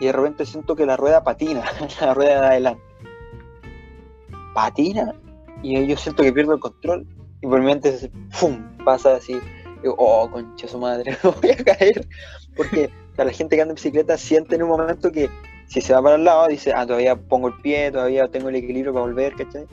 Y 0.00 0.06
de 0.06 0.12
repente 0.12 0.44
siento 0.44 0.76
que 0.76 0.84
la 0.84 0.96
rueda 0.96 1.24
patina, 1.24 1.64
la 2.00 2.14
rueda 2.14 2.40
de 2.42 2.46
adelante. 2.46 2.82
Patina 4.54 5.14
y 5.62 5.86
yo 5.86 5.96
siento 5.96 6.22
que 6.22 6.32
pierdo 6.32 6.52
el 6.52 6.60
control 6.60 7.06
y 7.42 7.46
por 7.46 7.60
mi 7.60 7.66
mente 7.66 8.10
¡fum! 8.30 8.62
pasa 8.84 9.16
así. 9.16 9.40
Digo, 9.82 9.94
oh, 9.98 10.30
concha 10.30 10.68
su 10.68 10.78
madre, 10.78 11.16
me 11.24 11.30
voy 11.40 11.50
a 11.50 11.56
caer. 11.56 12.06
Porque 12.56 12.90
sea, 13.16 13.24
la 13.24 13.32
gente 13.32 13.56
que 13.56 13.62
anda 13.62 13.72
en 13.72 13.76
bicicleta 13.76 14.16
siente 14.16 14.54
en 14.56 14.62
un 14.62 14.68
momento 14.68 15.10
que 15.10 15.28
si 15.66 15.80
se 15.80 15.92
va 15.92 16.02
para 16.02 16.16
el 16.16 16.24
lado, 16.24 16.46
dice, 16.48 16.72
ah, 16.74 16.86
todavía 16.86 17.16
pongo 17.16 17.48
el 17.48 17.54
pie, 17.54 17.90
todavía 17.90 18.28
tengo 18.28 18.48
el 18.48 18.56
equilibrio 18.56 18.92
para 18.92 19.04
volver, 19.06 19.34
¿cachai? 19.34 19.66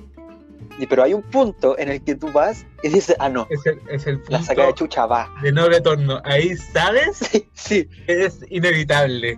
Y, 0.79 0.88
pero 0.88 1.03
hay 1.03 1.13
un 1.13 1.21
punto 1.21 1.77
en 1.77 1.89
el 1.89 2.03
que 2.03 2.15
tú 2.15 2.31
vas 2.31 2.65
y 2.81 2.89
dices, 2.89 3.15
ah, 3.19 3.29
no, 3.29 3.45
Es 3.51 3.65
el, 3.65 3.79
es 3.89 4.07
el 4.07 4.19
la 4.27 4.41
saca 4.41 4.62
de 4.62 4.67
punto 4.69 4.85
chucha 4.85 5.05
va. 5.05 5.29
de 5.43 5.51
no 5.51 5.67
retorno. 5.67 6.19
Ahí 6.23 6.55
sabes 6.55 7.17
Sí, 7.17 7.47
sí, 7.53 7.88
que 8.07 8.25
es 8.25 8.39
inevitable. 8.50 9.38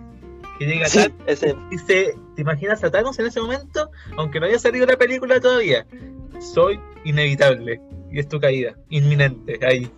Que 0.58 0.64
llega 0.64 0.88
sí, 0.88 1.06
ese, 1.26 1.54
y 1.70 1.76
se, 1.78 2.14
¿Te 2.34 2.42
imaginas 2.42 2.82
a 2.82 2.90
Thanos 2.90 3.18
en 3.18 3.26
ese 3.26 3.40
momento? 3.40 3.90
Aunque 4.16 4.40
no 4.40 4.46
haya 4.46 4.58
salido 4.58 4.86
la 4.86 4.96
película 4.96 5.38
todavía. 5.40 5.86
Soy 6.38 6.80
inevitable. 7.04 7.80
Y 8.10 8.20
es 8.20 8.28
tu 8.28 8.40
caída. 8.40 8.74
Inminente. 8.88 9.58
Ahí. 9.66 9.90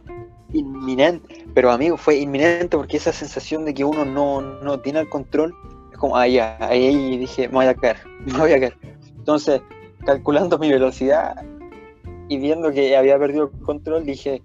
Inminente. 0.53 1.47
Pero 1.55 1.71
amigo, 1.71 1.97
fue 1.97 2.17
inminente 2.17 2.77
porque 2.77 2.97
esa 2.97 3.13
sensación 3.13 3.65
de 3.65 3.75
que 3.75 3.85
uno 3.85 4.05
no, 4.05 4.41
no 4.41 4.81
tiene 4.81 5.01
el 5.01 5.09
control 5.09 5.55
es 5.93 5.99
como, 5.99 6.17
ah, 6.17 6.23
ahí, 6.23 6.39
ahí 6.39 7.17
dije, 7.19 7.49
me 7.49 7.55
voy 7.55 7.67
a 7.67 7.75
caer, 7.75 7.99
me 8.27 8.39
voy 8.39 8.53
a 8.53 8.61
caer. 8.61 8.77
Entonces, 9.17 9.61
calculando 10.05 10.59
mi 10.59 10.71
velocidad, 10.71 11.37
y 12.29 12.39
viendo 12.39 12.71
que 12.73 12.97
había 12.97 13.19
perdido 13.19 13.51
el 13.53 13.65
control, 13.65 14.05
dije, 14.05 14.43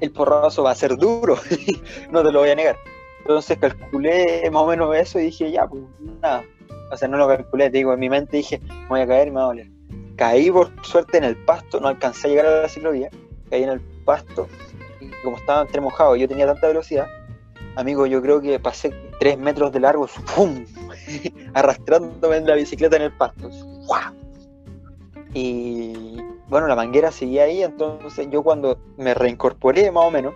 el 0.00 0.10
porrazo 0.10 0.64
va 0.64 0.72
a 0.72 0.74
ser 0.74 0.96
duro, 0.96 1.36
no 2.10 2.22
te 2.22 2.32
lo 2.32 2.40
voy 2.40 2.50
a 2.50 2.54
negar. 2.54 2.76
Entonces 3.20 3.58
calculé 3.58 4.48
más 4.50 4.62
o 4.62 4.66
menos 4.66 4.96
eso 4.96 5.20
y 5.20 5.24
dije, 5.24 5.50
ya, 5.50 5.66
pues 5.66 5.82
nada. 6.20 6.44
O 6.90 6.96
sea, 6.96 7.06
no 7.06 7.16
lo 7.16 7.28
calculé, 7.28 7.70
te 7.70 7.78
digo, 7.78 7.92
en 7.92 8.00
mi 8.00 8.08
mente 8.08 8.38
dije, 8.38 8.60
me 8.68 8.88
voy 8.88 9.00
a 9.00 9.06
caer 9.06 9.28
y 9.28 9.30
me 9.30 9.36
va 9.36 9.42
a 9.42 9.46
doler. 9.46 9.70
Caí 10.16 10.50
por 10.50 10.70
suerte 10.84 11.18
en 11.18 11.24
el 11.24 11.36
pasto, 11.36 11.80
no 11.80 11.88
alcancé 11.88 12.26
a 12.26 12.30
llegar 12.30 12.46
a 12.46 12.62
la 12.62 12.68
ciclovía, 12.68 13.10
caí 13.48 13.62
en 13.62 13.70
el 13.70 13.80
pasto 14.04 14.48
como 15.22 15.36
estaba 15.36 15.62
entre 15.62 15.80
mojado 15.80 16.16
y 16.16 16.20
yo 16.20 16.28
tenía 16.28 16.46
tanta 16.46 16.66
velocidad, 16.68 17.06
amigo, 17.76 18.06
yo 18.06 18.20
creo 18.22 18.40
que 18.40 18.58
pasé 18.58 18.92
tres 19.18 19.38
metros 19.38 19.72
de 19.72 19.80
largo, 19.80 20.08
¡pum! 20.34 20.64
arrastrándome 21.54 22.36
en 22.36 22.46
la 22.46 22.54
bicicleta 22.54 22.96
en 22.96 23.02
el 23.02 23.12
pasto. 23.12 23.50
Y 25.32 26.20
bueno, 26.48 26.66
la 26.66 26.74
manguera 26.74 27.12
seguía 27.12 27.44
ahí, 27.44 27.62
entonces 27.62 28.28
yo 28.30 28.42
cuando 28.42 28.78
me 28.96 29.14
reincorporé 29.14 29.90
más 29.92 30.04
o 30.04 30.10
menos, 30.10 30.34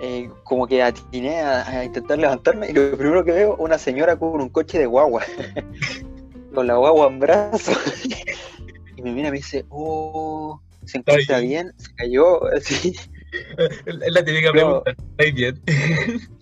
eh, 0.00 0.30
como 0.44 0.66
que 0.66 0.82
atiné 0.82 1.40
a, 1.40 1.84
intentar 1.84 2.18
levantarme 2.18 2.70
y 2.70 2.72
lo 2.72 2.96
primero 2.96 3.24
que 3.24 3.32
veo, 3.32 3.56
una 3.56 3.78
señora 3.78 4.16
con 4.16 4.40
un 4.40 4.48
coche 4.48 4.78
de 4.78 4.86
guagua, 4.86 5.22
con 6.54 6.66
la 6.66 6.76
guagua 6.76 7.08
en 7.08 7.18
brazos, 7.18 7.78
y 8.96 9.02
me 9.02 9.12
mira 9.12 9.28
y 9.28 9.30
me 9.32 9.36
dice, 9.38 9.64
oh, 9.70 10.60
se 10.84 10.98
encuentra 10.98 11.38
bien, 11.38 11.72
se 11.78 11.92
cayó, 11.94 12.44
así. 12.54 12.94
Es 13.86 14.12
la 14.12 14.24
típica 14.24 14.52
pregunta, 14.52 14.90
¿estáis 14.90 15.34
bien? 15.34 15.60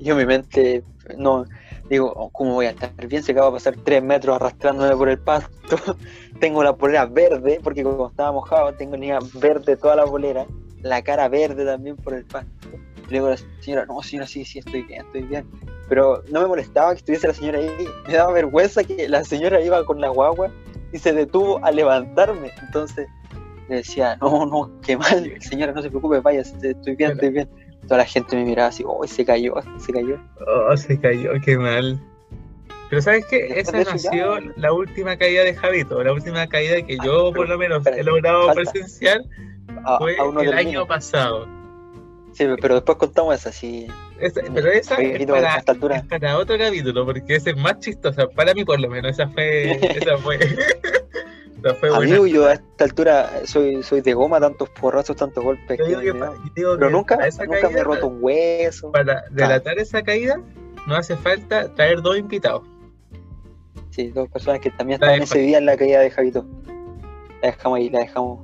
yo 0.00 0.12
en 0.12 0.18
mi 0.18 0.26
mente, 0.26 0.82
no, 1.16 1.46
digo, 1.88 2.12
oh, 2.16 2.30
¿cómo 2.30 2.54
voy 2.54 2.66
a 2.66 2.70
estar 2.70 2.90
bien? 3.06 3.22
Se 3.22 3.32
acaba 3.32 3.48
de 3.48 3.52
pasar 3.54 3.76
tres 3.84 4.02
metros 4.02 4.36
arrastrándome 4.36 4.96
por 4.96 5.08
el 5.08 5.18
pasto. 5.18 5.76
tengo 6.40 6.62
la 6.62 6.74
polera 6.74 7.06
verde, 7.06 7.60
porque 7.62 7.82
como 7.82 8.08
estaba 8.08 8.32
mojado, 8.32 8.72
tengo 8.74 8.96
la 8.96 9.20
verde 9.34 9.76
toda 9.76 9.96
la 9.96 10.04
polera, 10.04 10.46
la 10.82 11.02
cara 11.02 11.28
verde 11.28 11.64
también 11.64 11.96
por 11.96 12.14
el 12.14 12.24
pasto. 12.24 12.50
Le 13.08 13.18
digo 13.18 13.26
a 13.26 13.30
la 13.30 13.36
señora, 13.60 13.86
no, 13.86 14.02
señora, 14.02 14.26
sí, 14.26 14.44
sí, 14.44 14.60
estoy 14.60 14.82
bien, 14.82 15.04
estoy 15.04 15.22
bien. 15.22 15.46
Pero 15.88 16.22
no 16.30 16.40
me 16.40 16.46
molestaba 16.46 16.92
que 16.92 16.98
estuviese 16.98 17.28
la 17.28 17.34
señora 17.34 17.58
ahí, 17.58 17.88
me 18.06 18.14
daba 18.14 18.32
vergüenza 18.32 18.84
que 18.84 19.08
la 19.08 19.24
señora 19.24 19.60
iba 19.60 19.84
con 19.84 20.00
la 20.00 20.08
guagua 20.08 20.50
y 20.92 20.98
se 20.98 21.12
detuvo 21.12 21.62
a 21.64 21.70
levantarme. 21.70 22.50
Entonces 22.62 23.08
le 23.72 23.78
decía, 23.78 24.16
no, 24.20 24.46
no, 24.46 24.80
qué 24.80 24.96
mal, 24.96 25.32
señora, 25.40 25.72
no 25.72 25.82
se 25.82 25.90
preocupe, 25.90 26.20
vaya, 26.20 26.40
estoy 26.40 26.96
bien, 26.96 27.12
estoy 27.12 27.30
bien 27.30 27.48
toda 27.86 27.98
la 27.98 28.04
gente 28.04 28.36
me 28.36 28.44
miraba 28.44 28.68
así, 28.68 28.84
oh, 28.86 29.06
se 29.06 29.24
cayó, 29.24 29.54
se 29.78 29.92
cayó. 29.92 30.18
Oh, 30.46 30.76
se 30.76 30.98
cayó, 30.98 31.32
qué 31.44 31.58
mal. 31.58 32.00
Pero 32.90 33.02
¿sabes 33.02 33.24
qué? 33.26 33.58
Esa 33.58 33.82
nació 33.82 34.38
la 34.56 34.72
última 34.72 35.16
caída 35.16 35.44
de 35.44 35.54
Javito, 35.54 36.02
la 36.02 36.12
última 36.12 36.46
caída 36.46 36.82
que 36.82 36.98
yo 37.02 37.28
ah, 37.28 37.32
por 37.32 37.48
lo 37.48 37.58
menos 37.58 37.86
he 37.86 38.02
logrado 38.02 38.52
presenciar 38.54 39.22
fue 39.98 40.16
el 40.42 40.52
año 40.52 40.86
pasado. 40.86 41.48
Sí, 42.32 42.46
pero 42.60 42.76
después 42.76 42.98
contamos 42.98 43.34
esa, 43.34 43.52
sí. 43.52 43.86
pero 44.18 44.70
esa 44.70 44.94
es 44.96 45.26
para, 45.26 45.56
es 45.58 46.04
para, 46.06 46.38
otro 46.38 46.56
capítulo, 46.58 47.04
porque 47.04 47.36
esa 47.36 47.50
es 47.50 47.56
más 47.56 47.78
chistosa, 47.80 48.26
para 48.28 48.54
mí 48.54 48.64
por 48.64 48.80
lo 48.80 48.88
menos, 48.88 49.12
esa 49.12 49.28
fue... 49.28 49.72
esa 49.96 50.16
fue. 50.18 50.38
Amigo, 51.94 52.26
yo 52.26 52.46
a 52.46 52.54
esta 52.54 52.84
altura 52.84 53.30
soy, 53.44 53.82
soy 53.82 54.00
de 54.00 54.14
goma, 54.14 54.40
tantos 54.40 54.68
porrazos, 54.70 55.16
tantos 55.16 55.42
golpes. 55.42 55.78
pero 56.54 56.90
nunca, 56.90 57.18
nunca 57.46 57.68
me 57.70 57.78
he 57.78 57.84
roto 57.84 58.08
un 58.08 58.18
hueso. 58.20 58.92
Para 58.92 59.24
delatar 59.30 59.78
esa 59.78 60.02
caída, 60.02 60.40
no 60.86 60.96
hace 60.96 61.16
falta 61.16 61.72
traer 61.74 62.02
dos 62.02 62.18
invitados. 62.18 62.62
Sí, 63.90 64.08
dos 64.08 64.28
personas 64.28 64.60
que 64.60 64.70
también 64.70 64.94
estaban 64.94 65.22
ese 65.22 65.38
día 65.38 65.58
en 65.58 65.66
la 65.66 65.76
caída 65.76 66.00
de 66.00 66.10
Javito. 66.10 66.46
La 67.42 67.50
dejamos 67.50 67.78
ahí, 67.78 67.90
la 67.90 68.00
dejamos 68.00 68.40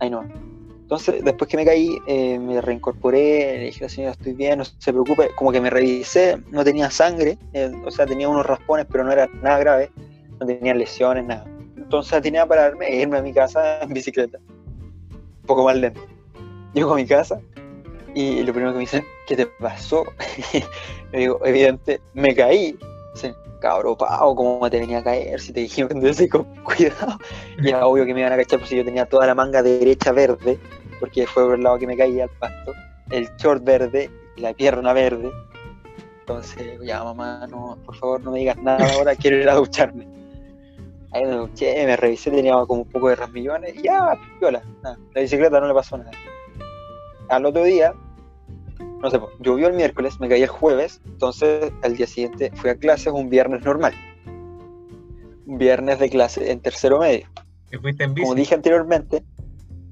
ahí 0.00 0.10
no. 0.10 0.24
Entonces, 0.84 1.24
después 1.24 1.48
que 1.48 1.56
me 1.56 1.64
caí, 1.64 1.96
eh, 2.06 2.38
me 2.38 2.60
reincorporé, 2.60 3.58
le 3.58 3.64
dije 3.66 3.84
a 3.84 3.86
la 3.86 3.88
señora, 3.88 4.12
estoy 4.12 4.34
bien, 4.34 4.58
no 4.58 4.64
se 4.64 4.92
preocupe, 4.92 5.30
como 5.34 5.50
que 5.50 5.60
me 5.60 5.70
revisé, 5.70 6.38
no 6.50 6.62
tenía 6.62 6.90
sangre, 6.90 7.38
eh, 7.54 7.72
o 7.86 7.90
sea, 7.90 8.04
tenía 8.04 8.28
unos 8.28 8.44
raspones, 8.44 8.86
pero 8.90 9.02
no 9.02 9.10
era 9.10 9.26
nada 9.42 9.58
grave, 9.58 9.90
no 10.38 10.46
tenía 10.46 10.74
lesiones, 10.74 11.24
nada. 11.24 11.46
Entonces 11.94 12.22
tenía 12.22 12.42
que 12.42 12.48
pararme 12.48 12.86
e 12.88 13.02
irme 13.02 13.18
a 13.18 13.22
mi 13.22 13.32
casa 13.32 13.80
en 13.80 13.94
bicicleta. 13.94 14.38
Un 14.48 15.46
poco 15.46 15.64
más 15.64 15.76
lento. 15.76 16.00
Llego 16.72 16.92
a 16.92 16.96
mi 16.96 17.06
casa 17.06 17.40
y 18.16 18.42
lo 18.42 18.52
primero 18.52 18.72
que 18.72 18.78
me 18.78 18.80
dicen, 18.80 19.04
¿qué 19.28 19.36
te 19.36 19.46
pasó? 19.46 20.04
le 21.12 21.18
digo, 21.18 21.40
evidente, 21.44 22.00
me 22.14 22.34
caí. 22.34 22.76
Dicen, 23.14 23.34
cabro, 23.60 23.96
pavo, 23.96 24.34
¿cómo 24.34 24.68
te 24.68 24.80
venía 24.80 24.98
a 24.98 25.04
caer? 25.04 25.40
Si 25.40 25.52
te 25.52 25.60
dijimos 25.60 25.88
que 25.88 25.94
anduviese 25.94 26.28
con 26.28 26.44
cuidado. 26.64 27.16
Y 27.62 27.68
era 27.68 27.86
obvio 27.86 28.04
que 28.04 28.12
me 28.12 28.20
iban 28.20 28.32
a 28.32 28.36
cachar, 28.36 28.58
porque 28.58 28.76
yo 28.76 28.84
tenía 28.84 29.06
toda 29.06 29.26
la 29.26 29.36
manga 29.36 29.62
derecha 29.62 30.10
verde, 30.10 30.58
porque 30.98 31.28
fue 31.28 31.44
por 31.44 31.54
el 31.54 31.62
lado 31.62 31.78
que 31.78 31.86
me 31.86 31.96
caía 31.96 32.24
al 32.24 32.30
pasto, 32.30 32.72
el 33.10 33.28
short 33.36 33.62
verde 33.62 34.10
la 34.36 34.52
pierna 34.52 34.92
verde. 34.92 35.30
Entonces, 36.20 36.80
ya 36.82 37.04
mamá, 37.04 37.46
no, 37.48 37.78
por 37.86 37.94
favor 37.94 38.20
no 38.20 38.32
me 38.32 38.40
digas 38.40 38.56
nada 38.56 38.84
ahora, 38.94 39.14
quiero 39.14 39.36
ir 39.36 39.48
a 39.48 39.54
ducharme. 39.54 40.23
Ahí 41.14 41.24
me 41.24 41.36
duché, 41.36 41.86
me 41.86 41.96
revisé, 41.96 42.32
tenía 42.32 42.54
como 42.66 42.82
un 42.82 42.88
poco 42.88 43.08
de 43.08 43.14
rasmillones 43.14 43.76
y 43.76 43.82
ya, 43.82 44.18
piola, 44.40 44.64
nada, 44.82 44.98
la 45.14 45.20
bicicleta 45.20 45.60
no 45.60 45.68
le 45.68 45.74
pasó 45.74 45.96
nada. 45.96 46.10
Al 47.28 47.46
otro 47.46 47.62
día, 47.62 47.94
no 49.00 49.08
sé, 49.08 49.20
llovió 49.38 49.68
el 49.68 49.74
miércoles, 49.74 50.18
me 50.18 50.28
caí 50.28 50.42
el 50.42 50.48
jueves, 50.48 51.00
entonces 51.04 51.72
al 51.82 51.96
día 51.96 52.08
siguiente 52.08 52.50
fui 52.56 52.70
a 52.70 52.74
clases 52.74 53.12
un 53.12 53.30
viernes 53.30 53.64
normal. 53.64 53.94
Un 55.46 55.56
viernes 55.56 56.00
de 56.00 56.10
clase 56.10 56.50
en 56.50 56.58
tercero 56.58 56.98
medio. 56.98 57.28
Como 58.20 58.34
dije 58.34 58.56
anteriormente, 58.56 59.24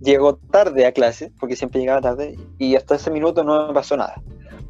llego 0.01 0.39
tarde 0.51 0.87
a 0.87 0.93
clase, 0.93 1.31
porque 1.39 1.55
siempre 1.55 1.81
llegaba 1.81 2.01
tarde, 2.01 2.37
y 2.59 2.75
hasta 2.75 2.97
ese 2.97 3.13
minuto 3.13 3.45
no 3.45 3.69
me 3.69 3.75
pasó 3.75 3.97
nada. 3.97 4.21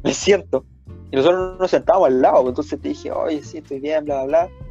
Me 0.03 0.13
siento, 0.13 0.65
y 1.09 1.15
nosotros 1.15 1.59
nos 1.59 1.71
sentábamos 1.71 2.09
al 2.09 2.21
lado, 2.21 2.47
entonces 2.47 2.79
te 2.79 2.89
dije, 2.89 3.11
oye, 3.11 3.41
sí, 3.41 3.57
estoy 3.57 3.79
bien, 3.79 4.05
bla, 4.05 4.23
bla, 4.25 4.45
bla 4.45 4.63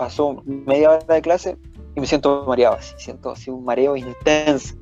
pasó 0.00 0.42
media 0.46 0.92
hora 0.92 1.14
de 1.14 1.20
clase 1.20 1.58
y 1.94 2.00
me 2.00 2.06
siento 2.06 2.44
mareado, 2.46 2.76
así, 2.76 2.94
siento 2.96 3.30
así 3.30 3.50
un 3.50 3.62
mareo 3.66 3.96
intenso. 3.98 4.74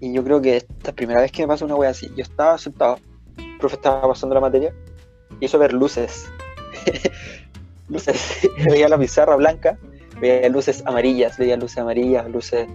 Y 0.00 0.14
yo 0.14 0.24
creo 0.24 0.40
que 0.40 0.56
esta 0.56 0.72
es 0.78 0.84
la 0.86 0.92
primera 0.94 1.20
vez 1.20 1.30
que 1.30 1.42
me 1.42 1.48
pasa 1.48 1.66
una 1.66 1.74
wea 1.74 1.90
así. 1.90 2.10
Yo 2.16 2.22
estaba 2.22 2.56
sentado, 2.56 2.98
el 3.36 3.58
profe 3.58 3.76
estaba 3.76 4.08
pasando 4.08 4.34
la 4.34 4.40
materia, 4.40 4.74
y 5.40 5.44
eso 5.44 5.58
ver 5.58 5.74
luces. 5.74 6.26
luces. 7.88 8.48
veía 8.64 8.88
la 8.88 8.96
pizarra 8.96 9.36
blanca, 9.36 9.78
veía 10.20 10.48
luces 10.48 10.82
amarillas, 10.86 11.36
veía 11.36 11.58
luces 11.58 11.76
amarillas, 11.76 12.26
luces 12.30 12.66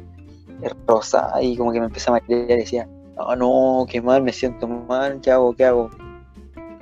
rosas, 0.86 1.34
y 1.42 1.58
como 1.58 1.72
que 1.72 1.80
me 1.80 1.88
empecé 1.88 2.12
a 2.12 2.14
marear 2.14 2.52
y 2.52 2.58
decía, 2.58 2.88
no, 3.18 3.36
no, 3.36 3.86
qué 3.90 4.04
mal, 4.04 4.22
me 4.22 4.34
siento 4.34 4.68
mal, 4.68 5.20
¿qué 5.20 5.32
hago? 5.32 5.56
¿Qué 5.56 5.66
hago? 5.66 5.90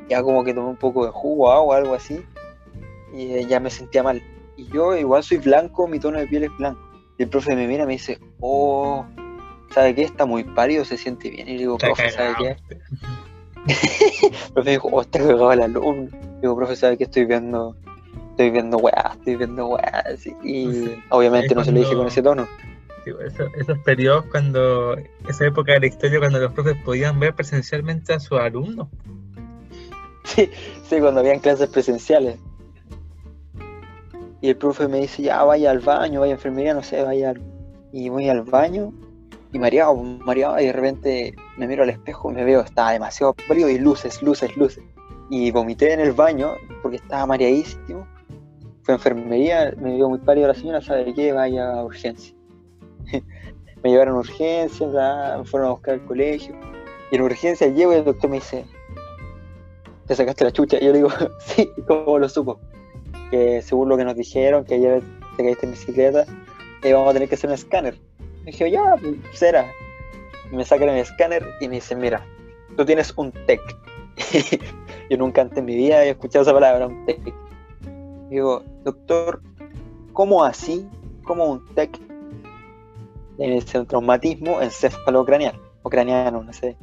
Ya 0.09 0.21
como 0.23 0.43
que 0.43 0.53
tomé 0.53 0.67
un 0.67 0.75
poco 0.75 1.05
de 1.05 1.11
jugo, 1.11 1.49
agua, 1.49 1.77
algo 1.77 1.95
así, 1.95 2.21
y 3.13 3.45
ya 3.45 3.61
me 3.61 3.69
sentía 3.69 4.03
mal. 4.03 4.21
Y 4.59 4.67
yo 4.73 4.93
igual 4.95 5.23
soy 5.23 5.37
blanco, 5.37 5.87
mi 5.87 5.99
tono 5.99 6.19
de 6.19 6.27
piel 6.27 6.43
es 6.43 6.57
blanco. 6.57 6.81
Y 7.17 7.23
el 7.23 7.29
profe 7.29 7.55
me 7.55 7.65
mira 7.65 7.83
y 7.83 7.87
me 7.87 7.93
dice, 7.93 8.19
oh, 8.41 9.05
¿sabe 9.73 9.95
qué? 9.95 10.03
Está 10.03 10.25
muy 10.25 10.43
pálido, 10.43 10.83
se 10.83 10.97
siente 10.97 11.29
bien. 11.29 11.47
Y 11.47 11.53
le 11.53 11.57
digo, 11.59 11.77
profe, 11.77 12.11
¿sabe 12.11 12.35
qué? 12.37 12.57
el 13.67 14.33
profe 14.53 14.71
dijo, 14.71 14.89
oh, 14.91 15.01
está 15.01 15.19
cagado 15.19 15.53
el 15.53 15.61
alumno. 15.61 16.09
digo, 16.41 16.57
profe, 16.57 16.75
¿sabe 16.75 16.97
qué? 16.97 17.05
Estoy 17.05 17.23
viendo, 17.23 17.73
estoy 18.31 18.49
viendo 18.49 18.77
weá, 18.77 19.11
estoy 19.13 19.37
viendo 19.37 19.67
weá. 19.67 20.03
Y 20.43 20.89
obviamente 21.09 21.55
no 21.55 21.63
se 21.63 21.71
lo 21.71 21.79
dije 21.79 21.95
con 21.95 22.07
ese 22.07 22.21
tono. 22.21 22.45
esos 23.57 23.79
periodos 23.85 24.25
cuando, 24.25 24.97
esa 25.29 25.45
época 25.45 25.71
de 25.71 25.79
la 25.79 25.87
historia 25.87 26.19
cuando 26.19 26.39
los 26.39 26.51
profes 26.51 26.75
podían 26.83 27.17
ver 27.17 27.33
presencialmente 27.33 28.11
a 28.11 28.19
sus 28.19 28.37
alumnos. 28.37 28.89
Sí, 30.25 30.49
sí, 30.83 30.99
cuando 30.99 31.21
habían 31.21 31.39
clases 31.39 31.69
presenciales. 31.69 32.37
Y 34.41 34.49
el 34.49 34.57
profe 34.57 34.87
me 34.87 34.99
dice, 34.99 35.23
ya 35.23 35.43
vaya 35.43 35.71
al 35.71 35.79
baño, 35.79 36.21
vaya 36.21 36.33
a 36.33 36.35
enfermería, 36.35 36.73
no 36.73 36.83
sé, 36.83 37.03
vaya 37.03 37.31
al... 37.31 37.41
Y 37.91 38.09
voy 38.09 38.29
al 38.29 38.43
baño 38.43 38.93
y 39.51 39.59
mareado, 39.59 39.95
mareado, 39.95 40.59
y 40.59 40.65
de 40.65 40.73
repente 40.73 41.35
me 41.57 41.67
miro 41.67 41.83
al 41.83 41.89
espejo 41.89 42.31
y 42.31 42.35
me 42.35 42.43
veo, 42.43 42.61
estaba 42.61 42.91
demasiado 42.91 43.33
frío 43.47 43.67
y 43.67 43.79
luces, 43.79 44.21
luces, 44.21 44.55
luces. 44.55 44.83
Y 45.29 45.51
vomité 45.51 45.93
en 45.93 45.99
el 45.99 46.13
baño 46.13 46.53
porque 46.81 46.97
estaba 46.97 47.25
mareadísimo. 47.25 48.07
Fue 48.83 48.93
a 48.93 48.97
enfermería, 48.97 49.73
me 49.77 49.95
vio 49.95 50.09
muy 50.09 50.19
pálido 50.19 50.47
la 50.47 50.53
señora, 50.53 50.81
¿sabe 50.81 51.13
qué? 51.13 51.33
Vaya 51.33 51.71
a 51.71 51.83
urgencia. 51.83 52.35
me 53.83 53.89
llevaron 53.89 54.15
a 54.15 54.19
urgencia, 54.19 54.87
me 55.37 55.45
fueron 55.45 55.69
a 55.69 55.71
buscar 55.71 55.95
al 55.95 56.05
colegio. 56.05 56.55
Y 57.11 57.15
en 57.15 57.21
urgencia 57.23 57.67
llego 57.67 57.93
y 57.93 57.97
el 57.97 58.05
doctor 58.05 58.29
me 58.29 58.37
dice, 58.37 58.65
¿te 60.05 60.15
sacaste 60.15 60.43
la 60.43 60.51
chucha? 60.51 60.77
Y 60.79 60.85
yo 60.85 60.91
le 60.91 60.97
digo, 60.99 61.09
sí, 61.39 61.69
¿cómo 61.87 62.19
lo 62.19 62.29
supo? 62.29 62.59
Que 63.29 63.61
según 63.61 63.89
lo 63.89 63.97
que 63.97 64.05
nos 64.05 64.15
dijeron, 64.15 64.65
que 64.65 64.75
ayer 64.75 65.01
te 65.37 65.43
caíste 65.43 65.65
en 65.65 65.71
bicicleta, 65.71 66.25
eh, 66.83 66.93
vamos 66.93 67.09
a 67.09 67.13
tener 67.13 67.29
que 67.29 67.35
hacer 67.35 67.49
un 67.49 67.53
escáner. 67.53 67.99
Me 68.43 68.51
dije, 68.51 68.71
ya, 68.71 68.95
pues, 68.99 69.15
será. 69.33 69.65
Me 70.51 70.65
sacan 70.65 70.89
el 70.89 70.97
escáner 70.97 71.45
y 71.59 71.67
me 71.67 71.75
dicen, 71.75 71.99
mira, 71.99 72.25
tú 72.75 72.85
tienes 72.85 73.13
un 73.15 73.31
TEC. 73.31 73.61
Yo 75.09 75.17
nunca 75.17 75.41
antes 75.41 75.57
en 75.59 75.65
mi 75.65 75.75
vida 75.75 75.99
había 75.99 76.11
escuchado 76.11 76.43
esa 76.43 76.53
palabra, 76.53 76.87
un 76.87 77.05
TEC. 77.05 77.33
Digo, 78.29 78.63
doctor, 78.83 79.41
¿cómo 80.13 80.43
así? 80.43 80.87
¿Cómo 81.23 81.45
un 81.45 81.65
TEC? 81.75 81.99
ese 83.37 83.85
traumatismo 83.85 84.61
encefalocraneal, 84.61 85.57
o 85.81 85.89
craneano, 85.89 86.43
no 86.43 86.51
sé. 86.51 86.75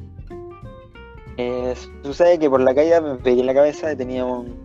Eh, 1.37 1.75
sucede 2.01 2.39
que 2.39 2.49
por 2.49 2.61
la 2.61 2.73
caída 2.73 2.99
me 2.99 3.15
pegué 3.15 3.41
en 3.41 3.45
la 3.45 3.53
cabeza 3.53 3.91
y 3.91 3.95
tenía 3.95 4.25
un, 4.25 4.55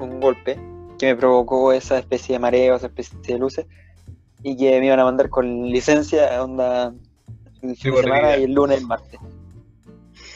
un 0.00 0.18
golpe 0.18 0.58
que 0.98 1.06
me 1.06 1.16
provocó 1.16 1.72
esa 1.72 1.98
especie 1.98 2.34
de 2.34 2.38
mareo, 2.38 2.76
esa 2.76 2.86
especie 2.86 3.18
de 3.26 3.38
luces, 3.38 3.66
y 4.42 4.56
que 4.56 4.78
me 4.80 4.86
iban 4.86 5.00
a 5.00 5.04
mandar 5.04 5.28
con 5.28 5.68
licencia 5.68 6.42
onda 6.42 6.94
el 7.62 7.76
fin 7.76 7.92
de 7.92 8.02
semana 8.02 8.36
y 8.36 8.44
el 8.44 8.52
lunes, 8.52 8.78
el 8.78 8.86
martes. 8.86 9.20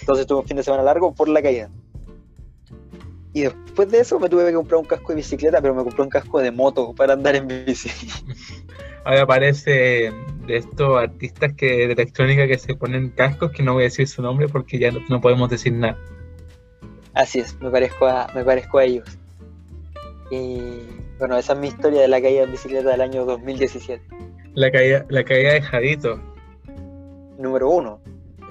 Entonces 0.01 0.27
tuve 0.27 0.41
un 0.41 0.47
fin 0.47 0.57
de 0.57 0.63
semana 0.63 0.83
largo 0.83 1.15
por 1.15 1.29
la 1.29 1.43
caída. 1.43 1.71
Y 3.33 3.43
después 3.43 3.91
de 3.91 4.01
eso 4.01 4.19
me 4.19 4.29
tuve 4.29 4.47
que 4.47 4.55
comprar 4.55 4.81
un 4.81 4.87
casco 4.87 5.09
de 5.11 5.17
bicicleta, 5.17 5.61
pero 5.61 5.75
me 5.75 5.85
compré 5.85 6.03
un 6.03 6.09
casco 6.09 6.41
de 6.41 6.51
moto 6.51 6.93
para 6.95 7.13
andar 7.13 7.37
en 7.37 7.47
bici. 7.47 7.91
Ahora 9.05 9.23
aparece 9.23 10.13
de 10.47 10.57
estos 10.57 10.99
artistas 10.99 11.53
que 11.55 11.87
de 11.87 11.93
electrónica 11.93 12.47
que 12.47 12.59
se 12.59 12.75
ponen 12.75 13.11
cascos, 13.11 13.53
que 13.53 13.63
no 13.63 13.75
voy 13.75 13.85
a 13.85 13.85
decir 13.85 14.09
su 14.09 14.21
nombre 14.21 14.49
porque 14.49 14.79
ya 14.79 14.91
no, 14.91 15.01
no 15.09 15.21
podemos 15.21 15.49
decir 15.49 15.73
nada. 15.73 15.97
Así 17.15 17.39
es, 17.39 17.59
me 17.61 17.71
parezco 17.71 18.07
a, 18.07 18.29
me 18.35 18.45
parezco 18.45 18.79
a 18.79 18.85
ellos. 18.85 19.19
Y 20.31 20.61
bueno, 21.19 21.37
esa 21.37 21.53
es 21.55 21.59
mi 21.59 21.69
historia 21.69 22.03
de 22.03 22.09
la 22.09 22.21
caída 22.21 22.45
en 22.45 22.53
bicicleta 22.53 22.91
del 22.91 23.01
año 23.01 23.25
2017. 23.25 24.03
La 24.55 24.71
caída, 24.71 25.05
la 25.09 25.25
caída 25.25 25.53
de 25.55 25.63
Jadito, 25.63 26.21
Número 27.39 27.71
uno. 27.71 28.01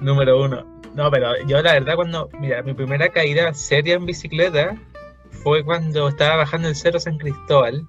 número 0.00 0.42
uno. 0.42 0.66
No, 0.94 1.10
pero 1.10 1.32
yo 1.46 1.62
la 1.62 1.74
verdad 1.74 1.94
cuando, 1.94 2.28
mira, 2.40 2.62
mi 2.62 2.74
primera 2.74 3.08
caída 3.08 3.54
seria 3.54 3.94
en 3.94 4.06
bicicleta 4.06 4.74
fue 5.30 5.64
cuando 5.64 6.08
estaba 6.08 6.36
bajando 6.36 6.68
el 6.68 6.74
Cerro 6.74 6.98
San 6.98 7.16
Cristóbal 7.18 7.86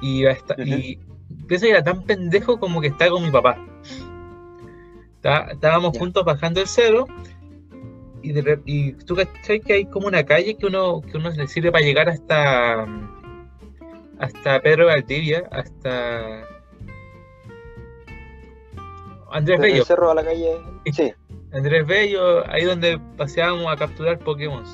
y, 0.00 0.20
iba 0.20 0.32
a 0.32 0.62
y 0.64 0.98
pienso 1.46 1.66
que 1.66 1.70
era 1.72 1.84
tan 1.84 2.02
pendejo 2.04 2.58
como 2.58 2.80
que 2.80 2.86
estaba 2.88 3.10
con 3.12 3.22
mi 3.24 3.30
papá. 3.30 3.58
Está- 5.16 5.52
estábamos 5.52 5.96
juntos 5.98 6.24
bajando 6.24 6.60
el 6.60 6.66
cerro 6.66 7.06
y, 8.24 8.32
de 8.32 8.58
y 8.64 8.92
tú 8.92 9.14
cachai 9.16 9.60
que 9.60 9.72
hay 9.74 9.84
como 9.86 10.06
una 10.08 10.24
calle 10.24 10.56
que 10.56 10.66
uno, 10.66 11.00
que 11.02 11.16
uno 11.18 11.30
le 11.30 11.46
sirve 11.46 11.70
para 11.70 11.84
llegar 11.84 12.08
hasta, 12.08 12.86
hasta 14.18 14.60
Pedro 14.60 14.86
Valdivia, 14.86 15.44
hasta 15.50 16.44
Andrés 19.30 19.58
Desde 19.58 19.72
Bello. 19.72 19.82
el 19.82 19.86
cerro 19.86 20.10
a 20.10 20.14
la 20.14 20.24
calle. 20.24 20.52
Sí. 20.92 21.12
Andrés 21.52 21.86
Bello, 21.86 22.48
ahí 22.50 22.64
donde 22.64 22.98
paseábamos 23.16 23.66
a 23.72 23.76
capturar 23.76 24.18
Pokémon. 24.18 24.64